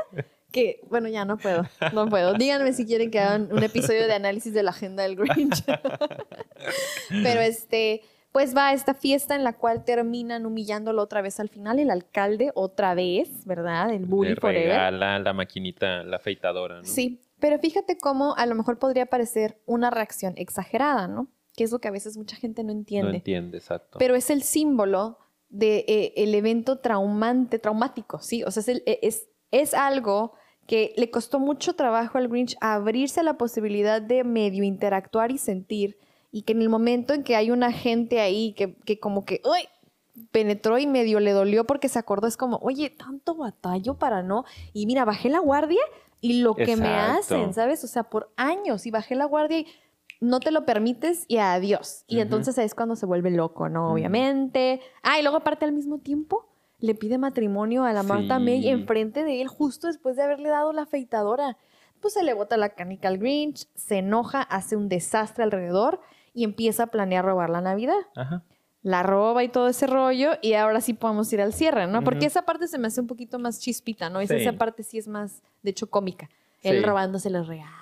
[0.52, 2.36] que, bueno, ya no puedo, no puedo.
[2.36, 5.64] Díganme si quieren que hagan un episodio de análisis de la agenda del Grinch.
[7.24, 11.50] Pero este, pues va a esta fiesta en la cual terminan humillándolo otra vez al
[11.50, 13.92] final, el alcalde otra vez, ¿verdad?
[13.92, 16.86] El bully Le regala la maquinita, la afeitadora, ¿no?
[16.86, 21.28] Sí, pero fíjate cómo a lo mejor podría parecer una reacción exagerada, ¿no?
[21.56, 23.12] Que es lo que a veces mucha gente no entiende.
[23.12, 23.98] No entiende, exacto.
[23.98, 25.18] Pero es el símbolo
[25.50, 28.44] de eh, el evento traumante, traumático, ¿sí?
[28.44, 30.34] O sea, es, e, es, es algo
[30.68, 35.40] que le costó mucho trabajo al Grinch abrirse a la posibilidad de medio interactuar y
[35.40, 35.98] sentir,
[36.32, 39.42] y que en el momento en que hay una gente ahí que, que como que,
[39.46, 39.68] ¡uy!
[40.32, 44.46] penetró y medio le dolió porque se acordó, es como, oye, tanto batallo para no,
[44.74, 45.82] y mira, bajé la guardia
[46.22, 47.84] y lo que me hacen, ¿sabes?
[47.84, 49.68] O sea, por años, y bajé la guardia y
[50.20, 52.04] no te lo permites y adiós.
[52.08, 53.94] Y entonces es cuando se vuelve loco, ¿no?
[53.94, 54.82] Obviamente.
[55.02, 56.50] Ah, y luego aparte al mismo tiempo
[56.80, 60.74] le pide matrimonio a la Marta May enfrente de él justo después de haberle dado
[60.74, 61.58] la afeitadora.
[62.02, 66.02] Pues se le bota la canica al Grinch, se enoja, hace un desastre alrededor
[66.40, 68.00] y empieza a planear robar la Navidad.
[68.82, 72.02] La roba y todo ese rollo y ahora sí podemos ir al cierre, ¿no?
[72.02, 74.22] Porque esa parte se me hace un poquito más chispita, ¿no?
[74.22, 76.30] Esa, parte sí es más, de hecho, cómica.
[76.64, 77.79] Él robándose los regalos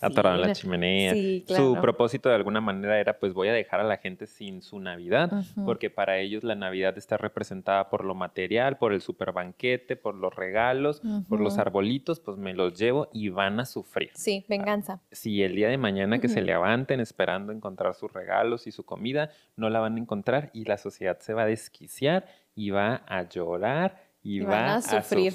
[0.00, 1.14] Atorado en la chimenea.
[1.46, 4.78] Su propósito de alguna manera era pues voy a dejar a la gente sin su
[4.78, 5.30] Navidad,
[5.64, 10.14] porque para ellos la Navidad está representada por lo material, por el super banquete, por
[10.14, 14.10] los regalos, por los arbolitos, pues me los llevo y van a sufrir.
[14.14, 15.00] Sí, venganza.
[15.10, 19.30] Si el día de mañana que se levanten esperando encontrar sus regalos y su comida,
[19.56, 23.28] no la van a encontrar y la sociedad se va a desquiciar y va a
[23.28, 25.32] llorar y, va a sufrir.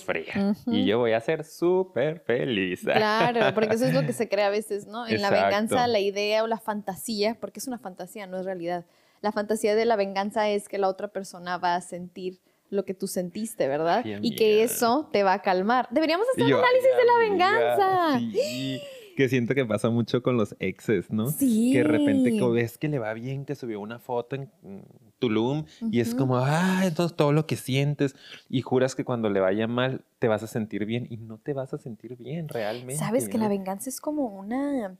[0.67, 2.81] Y yo voy a ser súper feliz.
[2.81, 5.07] Claro, porque eso es lo que se cree a veces, ¿no?
[5.07, 8.85] En la venganza, la idea o la fantasía, porque es una fantasía, no es realidad.
[9.21, 12.39] La fantasía de la venganza es que la otra persona va a sentir
[12.69, 14.03] lo que tú sentiste, ¿verdad?
[14.05, 15.87] y que eso te va a calmar.
[15.91, 18.19] Deberíamos hacer un análisis de la venganza.
[18.19, 18.81] Sí
[19.15, 21.27] que siento que pasa mucho con los exes, ¿no?
[21.27, 21.71] Sí.
[21.73, 24.49] Que de repente ves que le va bien, que subió una foto en
[25.21, 28.15] Tulum y es como, ah, entonces todo lo que sientes
[28.49, 31.53] y juras que cuando le vaya mal te vas a sentir bien y no te
[31.53, 32.97] vas a sentir bien realmente.
[32.97, 34.97] Sabes que la venganza es como una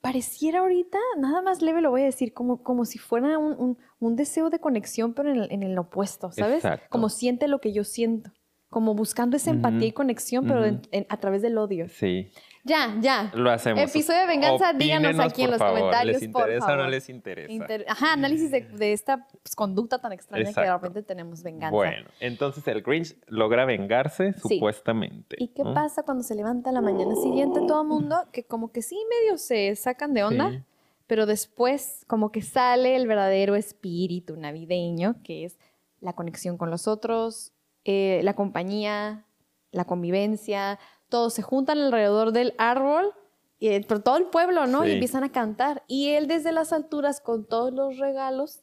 [0.00, 3.76] pareciera ahorita, nada más leve lo voy a decir, como, como si fuera un,
[4.16, 6.62] deseo de conexión, pero en el, en el opuesto, ¿sabes?
[6.88, 8.30] Como siente lo que yo siento,
[8.70, 11.88] como buscando esa empatía y conexión, pero a través del odio.
[11.88, 12.30] Sí.
[12.68, 13.30] Ya, ya.
[13.34, 13.82] Lo hacemos.
[13.82, 16.16] Episodio de venganza, díganos aquí en los comentarios.
[16.16, 17.66] ¿Les interesa o no les interesa?
[17.88, 21.74] Ajá, análisis de, esta pues, conducta tan extraña que de repente tenemos venganza.
[21.74, 25.36] Bueno, entonces el Grinch logra vengarse supuestamente.
[25.38, 28.16] ¿Y qué pasa cuando se levanta la mañana siguiente todo el mundo?
[28.32, 30.64] Que como que sí, medio se sacan de onda,
[31.06, 35.58] pero después como que sale el verdadero espíritu navideño, que es
[36.00, 37.52] la conexión con los otros,
[37.84, 39.24] eh, la compañía,
[39.70, 40.78] la convivencia,
[41.08, 43.12] todos se juntan alrededor del árbol,
[43.60, 44.86] y, eh, por todo el pueblo, ¿no?
[44.86, 45.82] Y empiezan a cantar.
[45.88, 48.60] Y él desde las alturas, con todos los regalos,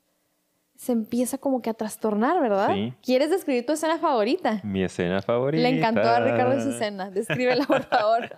[0.77, 2.73] se empieza como que a trastornar, ¿verdad?
[2.73, 2.93] Sí.
[3.01, 4.61] ¿Quieres describir tu escena favorita?
[4.63, 5.61] Mi escena favorita.
[5.61, 7.11] Le encantó a Ricardo esa escena.
[7.11, 8.29] Descríbela, por favor.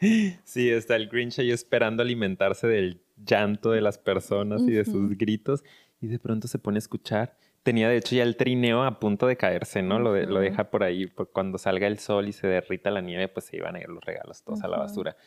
[0.44, 5.16] sí, está el Grinch ahí esperando alimentarse del llanto de las personas y de sus
[5.16, 5.64] gritos.
[6.00, 7.36] Y de pronto se pone a escuchar
[7.68, 9.98] tenía de hecho ya el trineo a punto de caerse, ¿no?
[9.98, 13.44] Lo, lo deja por ahí, cuando salga el sol y se derrita la nieve, pues
[13.44, 15.18] se iban a ir los regalos todos a la basura.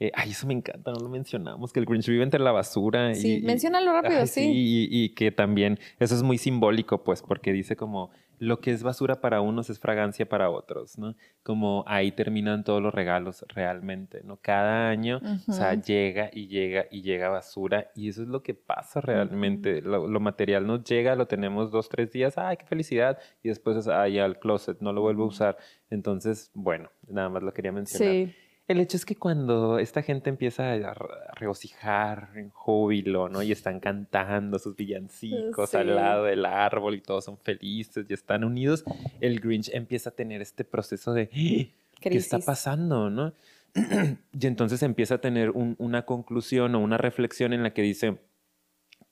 [0.00, 3.14] Eh, ay, eso me encanta, no lo mencionamos, que el Grinch vive entre la basura.
[3.14, 4.42] Sí, y, menciónalo rápido, sí.
[4.42, 8.82] Y, y, que también, eso es muy simbólico, pues, porque dice como, lo que es
[8.82, 11.14] basura para unos es fragancia para otros, ¿no?
[11.42, 14.38] Como ahí terminan todos los regalos realmente, ¿no?
[14.40, 18.54] Cada año, o sea, llega y llega y llega basura y eso es lo que
[18.54, 19.82] pasa realmente.
[19.82, 23.18] lo, material nos llega, lo tenemos dos, tres días, ¡ay, qué felicidad!
[23.42, 24.80] Y después es, ¡ay, al closet!
[24.80, 25.58] No lo vuelvo a usar.
[25.90, 28.14] Entonces, bueno, nada más lo quería mencionar.
[28.14, 28.34] Sí.
[28.66, 30.94] El hecho es que cuando esta gente empieza a
[31.34, 33.42] regocijar en júbilo, ¿no?
[33.42, 38.42] Y están cantando sus villancicos al lado del árbol y todos son felices y están
[38.42, 38.84] unidos,
[39.20, 41.84] el Grinch empieza a tener este proceso de ¡Ah!
[42.00, 43.34] ¿qué está pasando, no?
[44.32, 48.18] y entonces empieza a tener una conclusión o una reflexión en la que dice,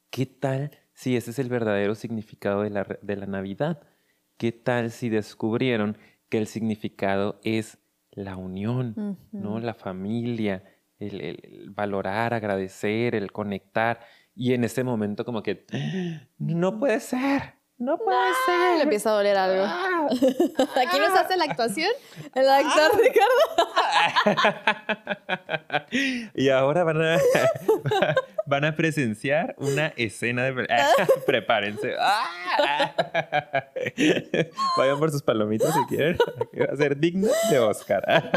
[0.09, 3.83] ¿qué tal si ese es el verdadero significado de la, de la Navidad?
[4.39, 5.99] ¿Qué tal si descubrieron
[6.31, 7.79] que el significado es
[8.13, 9.59] la unión, ¿no?
[9.61, 10.65] La familia,
[10.99, 14.01] el, valorar, agradecer, el conectar.
[14.35, 15.67] Y en ese momento como que,
[16.39, 18.77] no puede ser, no puede ser.
[18.77, 19.65] Le empieza a doler algo.
[19.67, 20.09] Ah,
[20.87, 21.91] Aquí nos hace la actuación
[22.35, 23.33] el actor Ricardo.
[26.35, 27.19] y ahora van a,
[28.47, 30.67] van a presenciar una escena de...
[31.27, 31.95] Prepárense.
[34.77, 36.19] Vayan por sus palomitas si quieren.
[36.59, 38.31] Va a ser digno de Oscar.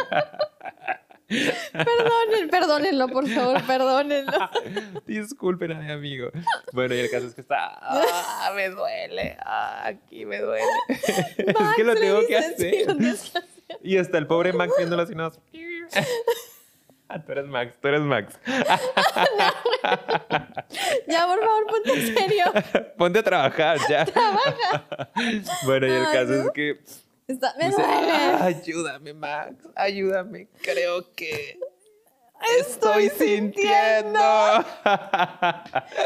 [1.28, 4.50] Perdónenlo, perdónenlo, por favor, perdónenlo.
[5.08, 6.30] Disculpen a mi amigo.
[6.72, 7.80] Bueno, y el caso es que está.
[7.82, 8.52] ¡Ah!
[8.56, 9.36] Me duele.
[9.40, 10.66] Ah, aquí me duele.
[10.88, 12.88] es que lo tengo que hacer.
[13.82, 15.32] y hasta el pobre Max viéndolo así, no.
[17.08, 18.40] Ah, tú eres Max, tú eres Max.
[21.08, 22.46] ya, por favor, ponte en serio.
[22.98, 24.06] ponte a trabajar, ya.
[24.06, 25.10] Trabaja.
[25.66, 26.80] bueno, y el caso es que
[27.28, 28.12] me duele.
[28.42, 30.48] ayúdame, Max, ayúdame.
[30.62, 31.58] Creo que
[32.60, 34.20] estoy, sintiendo.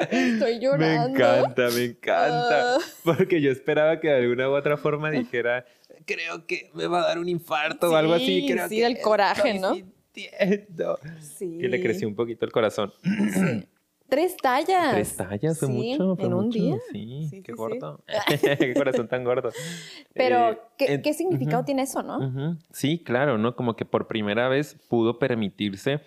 [0.09, 1.09] estoy llorando.
[1.09, 2.75] Me encanta, me encanta.
[2.75, 2.77] Ah.
[3.03, 5.65] Porque yo esperaba que de alguna u otra forma dijera,
[6.05, 8.45] creo que me va a dar un infarto o algo así.
[8.47, 9.75] Creo sí, que del coraje, ¿no?
[9.75, 10.99] Sintiendo.
[11.19, 11.57] Sí.
[11.59, 12.93] Que le creció un poquito el corazón.
[13.33, 13.67] Sí.
[14.09, 14.91] Tres tallas.
[14.91, 16.15] Tres tallas, fue mucho.
[16.15, 16.77] Fue en un día.
[16.91, 18.03] Sí, qué gordo.
[18.41, 19.49] qué corazón tan gordo.
[20.13, 22.57] Pero, eh, ¿qué, significado tiene eso, no?
[22.71, 23.55] Sí, claro, ¿no?
[23.55, 26.01] Como que por primera vez pudo permitirse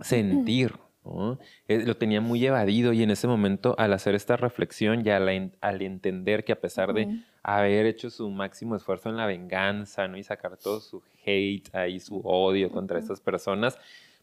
[0.00, 0.74] sentir.
[1.04, 1.38] ¿no?
[1.66, 5.52] Eh, lo tenía muy evadido y en ese momento al hacer esta reflexión y al,
[5.60, 10.18] al entender que a pesar de haber hecho su máximo esfuerzo en la venganza ¿no?
[10.18, 13.78] y sacar todo su hate ahí, su odio contra estas personas,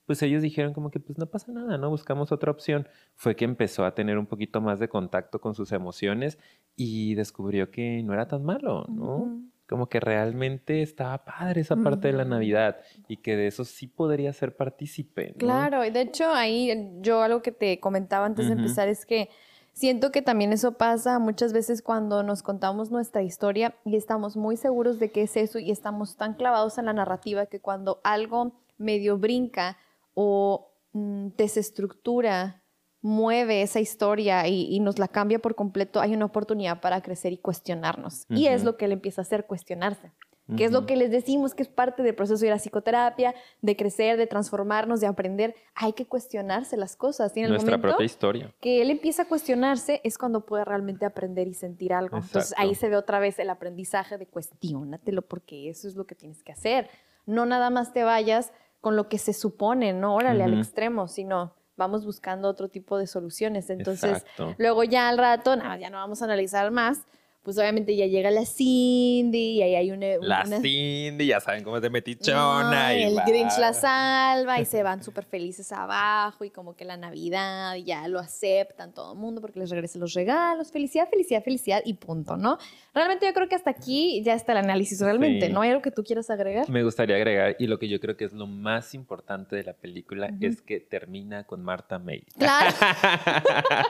[0.07, 1.89] pues ellos dijeron como que pues no pasa nada, ¿no?
[1.89, 2.87] Buscamos otra opción.
[3.15, 6.39] Fue que empezó a tener un poquito más de contacto con sus emociones
[6.77, 9.41] y descubrió que no era tan malo, ¿no?
[9.67, 12.77] Como que realmente estaba padre esa parte de la Navidad
[13.09, 15.31] y que de eso sí podría ser partícipe.
[15.31, 15.37] ¿no?
[15.39, 19.29] Claro, y de hecho ahí yo algo que te comentaba antes de empezar es que
[19.73, 24.55] siento que también eso pasa muchas veces cuando nos contamos nuestra historia y estamos muy
[24.55, 28.53] seguros de que es eso y estamos tan clavados en la narrativa que cuando algo
[28.77, 29.75] medio brinca,
[30.19, 32.63] o mm, desestructura,
[33.01, 37.37] mueve esa historia y, nos la cambia por completo, hay una oportunidad para crecer y
[37.37, 38.25] cuestionarnos.
[38.27, 40.11] Y es lo que él empieza a hacer, cuestionarse.
[40.55, 43.75] Que es lo que les decimos que es parte del proceso de la psicoterapia, de
[43.75, 45.55] crecer, de transformarnos, de aprender.
[45.75, 47.33] Hay que cuestionarse las cosas.
[47.33, 48.55] ¿Tiene Nuestra propia historia.
[48.61, 52.17] Que él empieza a cuestionarse es cuando puede realmente aprender y sentir algo.
[52.17, 56.15] Entonces ahí se ve otra vez el aprendizaje de cuestionatelo porque eso es lo que
[56.15, 56.89] tienes que hacer.
[57.25, 61.53] No nada más te vayas con lo que se supone, no órale al extremo, sino
[61.75, 63.69] vamos buscando otro tipo de soluciones.
[63.69, 64.25] Entonces,
[64.57, 67.05] luego ya al rato, nada, ya no vamos a analizar más,
[67.47, 70.05] pues obviamente ya llega la Cindy y ahí hay una...
[70.19, 72.93] La Cindy, ya saben cómo es de metichona.
[72.93, 76.97] y el Grinch la salva y se van súper felices abajo y como que la
[76.97, 80.73] Navidad ya lo aceptan todo el mundo porque les regresa los regalos.
[80.73, 82.57] Felicidad, felicidad, felicidad y punto, ¿no?
[82.93, 85.47] Realmente yo creo que hasta aquí ya está el análisis realmente.
[85.47, 86.69] ¿No hay algo que tú quieras agregar?
[86.69, 89.71] Me gustaría agregar y lo que yo creo que es lo más importante de la
[89.71, 92.25] película es que termina con Marta May.
[92.37, 92.75] Claro.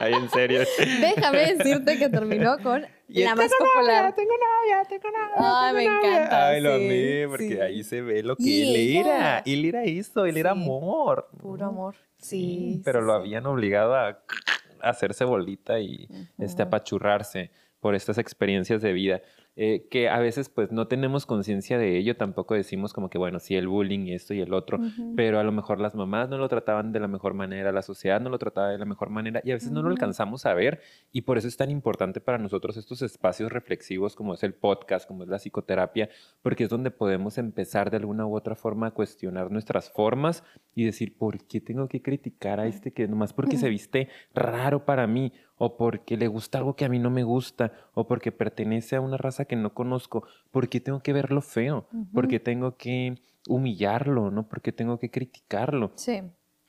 [0.00, 0.60] en serio.
[1.00, 4.02] Déjame decirte que terminó con la más popular.
[4.04, 5.66] Novia, tengo novia, tengo novia.
[5.66, 6.48] Ay, me encanta.
[6.48, 9.42] Ay, lo amé, porque ahí se ve lo que él era.
[9.44, 11.28] Él era eso, él era amor.
[11.40, 11.96] Puro amor.
[12.18, 12.82] Sí.
[12.84, 14.20] pero lo habían obligado a
[14.82, 19.22] hacerse bolita y este, apachurrarse por estas experiencias de vida.
[19.60, 23.40] Eh, que a veces pues no tenemos conciencia de ello, tampoco decimos como que bueno,
[23.40, 24.78] sí, el bullying y esto y el otro,
[25.16, 28.20] pero a lo mejor las mamás no lo trataban de la mejor manera, la sociedad
[28.20, 30.80] no lo trataba de la mejor manera y a veces no lo alcanzamos a ver
[31.10, 35.08] y por eso es tan importante para nosotros estos espacios reflexivos como es el podcast,
[35.08, 36.08] como es la psicoterapia,
[36.40, 40.44] porque es donde podemos empezar de alguna u otra forma a cuestionar nuestras formas
[40.76, 44.84] y decir, ¿por qué tengo que criticar a este que nomás porque se viste raro
[44.84, 45.32] para mí?
[45.58, 49.00] O porque le gusta algo que a mí no me gusta, o porque pertenece a
[49.00, 54.48] una raza que no conozco, porque tengo que verlo feo, porque tengo que humillarlo, ¿no?
[54.48, 55.92] Porque tengo que criticarlo.
[55.96, 56.22] Sí.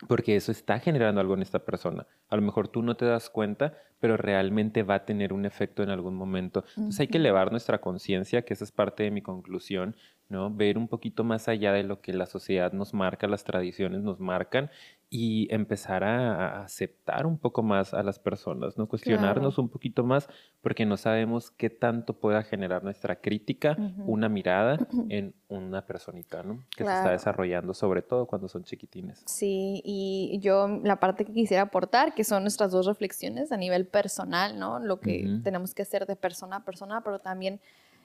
[0.07, 2.07] Porque eso está generando algo en esta persona.
[2.29, 5.83] A lo mejor tú no te das cuenta, pero realmente va a tener un efecto
[5.83, 6.63] en algún momento.
[6.77, 9.95] Entonces hay que elevar nuestra conciencia, que esa es parte de mi conclusión,
[10.29, 10.53] ¿no?
[10.53, 14.19] Ver un poquito más allá de lo que la sociedad nos marca, las tradiciones nos
[14.19, 14.69] marcan
[15.11, 18.87] y empezar a, aceptar un poco más a las personas, ¿no?
[18.87, 20.29] Cuestionarnos un poquito más
[20.61, 23.75] porque no sabemos qué tanto pueda generar nuestra crítica,
[24.05, 24.77] una mirada
[25.09, 26.63] en una personita, ¿no?
[26.77, 29.23] Que se está desarrollando, sobre todo cuando son chiquitines.
[29.25, 33.87] Sí, y yo la parte que quisiera aportar, que son nuestras dos reflexiones a nivel
[33.87, 34.79] personal, ¿no?
[34.79, 37.59] Lo que tenemos que hacer de persona a persona, pero también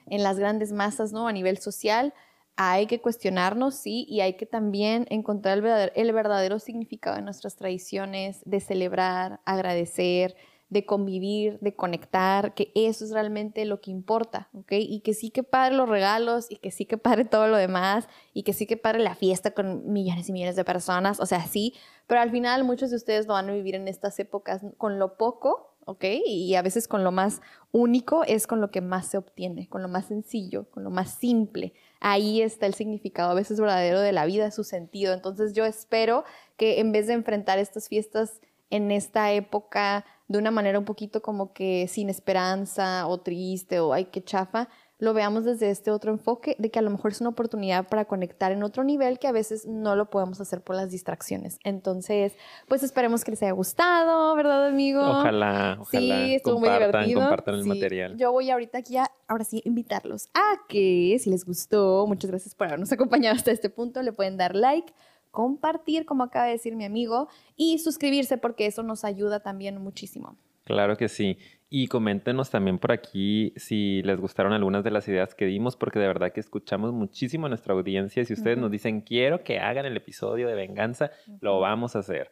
[0.07, 1.27] en las grandes masas, ¿no?
[1.27, 2.13] A nivel social,
[2.57, 5.57] hay que cuestionarnos, sí, y hay que también encontrar
[5.95, 10.35] el verdadero, significado de nuestras tradiciones, de celebrar, agradecer,
[10.69, 14.71] de convivir, de conectar, que eso es realmente lo que importa, ¿ok?
[14.73, 18.07] Y que sí que padre los regalos y que sí que padre todo lo demás
[18.33, 21.45] y que sí que padre la fiesta con millones y millones de personas, o sea,
[21.45, 21.75] sí,
[22.07, 25.17] pero al final muchos de ustedes lo van a vivir en estas épocas con lo
[25.17, 26.03] poco ¿ok?
[26.25, 29.81] Y a veces con lo más único es con lo que más se obtiene, con
[29.81, 31.73] lo más sencillo, con lo más simple.
[31.99, 35.13] Ahí está el significado a veces verdadero de la vida, su sentido.
[35.13, 36.23] Entonces yo espero
[36.57, 41.21] que en vez de enfrentar estas fiestas en esta época de una manera un poquito
[41.21, 46.11] como que sin esperanza o triste o ay, qué chafa, lo veamos desde este otro
[46.11, 49.27] enfoque, de que a lo mejor es una oportunidad para conectar en otro nivel que
[49.27, 51.59] a veces no lo podemos hacer por las distracciones.
[51.63, 52.33] Entonces,
[52.67, 55.01] pues esperemos que les haya gustado, ¿verdad, amigo?
[55.01, 56.25] Ojalá, ojalá.
[56.25, 57.19] Sí, estuvo muy divertido.
[57.19, 58.17] Compartan el material.
[58.17, 62.55] Yo voy ahorita aquí a, ahora sí, invitarlos a que, si les gustó, muchas gracias
[62.55, 64.93] por habernos acompañado hasta este punto, le pueden dar like
[65.35, 67.27] compartir, como acaba de decir mi amigo,
[67.57, 70.37] y suscribirse porque eso nos ayuda también muchísimo.
[70.63, 71.37] Claro que sí.
[71.67, 75.99] Y coméntenos también por aquí si les gustaron algunas de las ideas que dimos, porque
[75.99, 78.23] de verdad que escuchamos muchísimo a nuestra audiencia.
[78.23, 81.11] Si ustedes nos dicen, quiero que hagan el episodio de venganza,
[81.41, 82.29] lo vamos a hacer.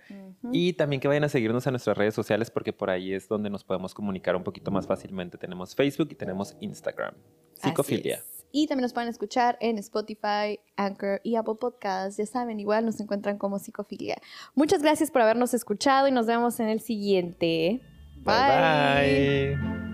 [0.52, 3.50] Y también que vayan a seguirnos a nuestras redes sociales, porque por ahí es donde
[3.50, 5.38] nos podemos comunicar un poquito más fácilmente.
[5.38, 7.16] Tenemos Facebook y tenemos Instagram.
[7.54, 8.22] Psicofilia.
[8.56, 12.18] Y también nos pueden escuchar en Spotify, Anchor y Apple Podcasts.
[12.18, 14.18] Ya saben, igual nos encuentran como Psicofilia.
[14.54, 17.82] Muchas gracias por habernos escuchado y nos vemos en el siguiente.
[18.24, 19.93] 拜拜。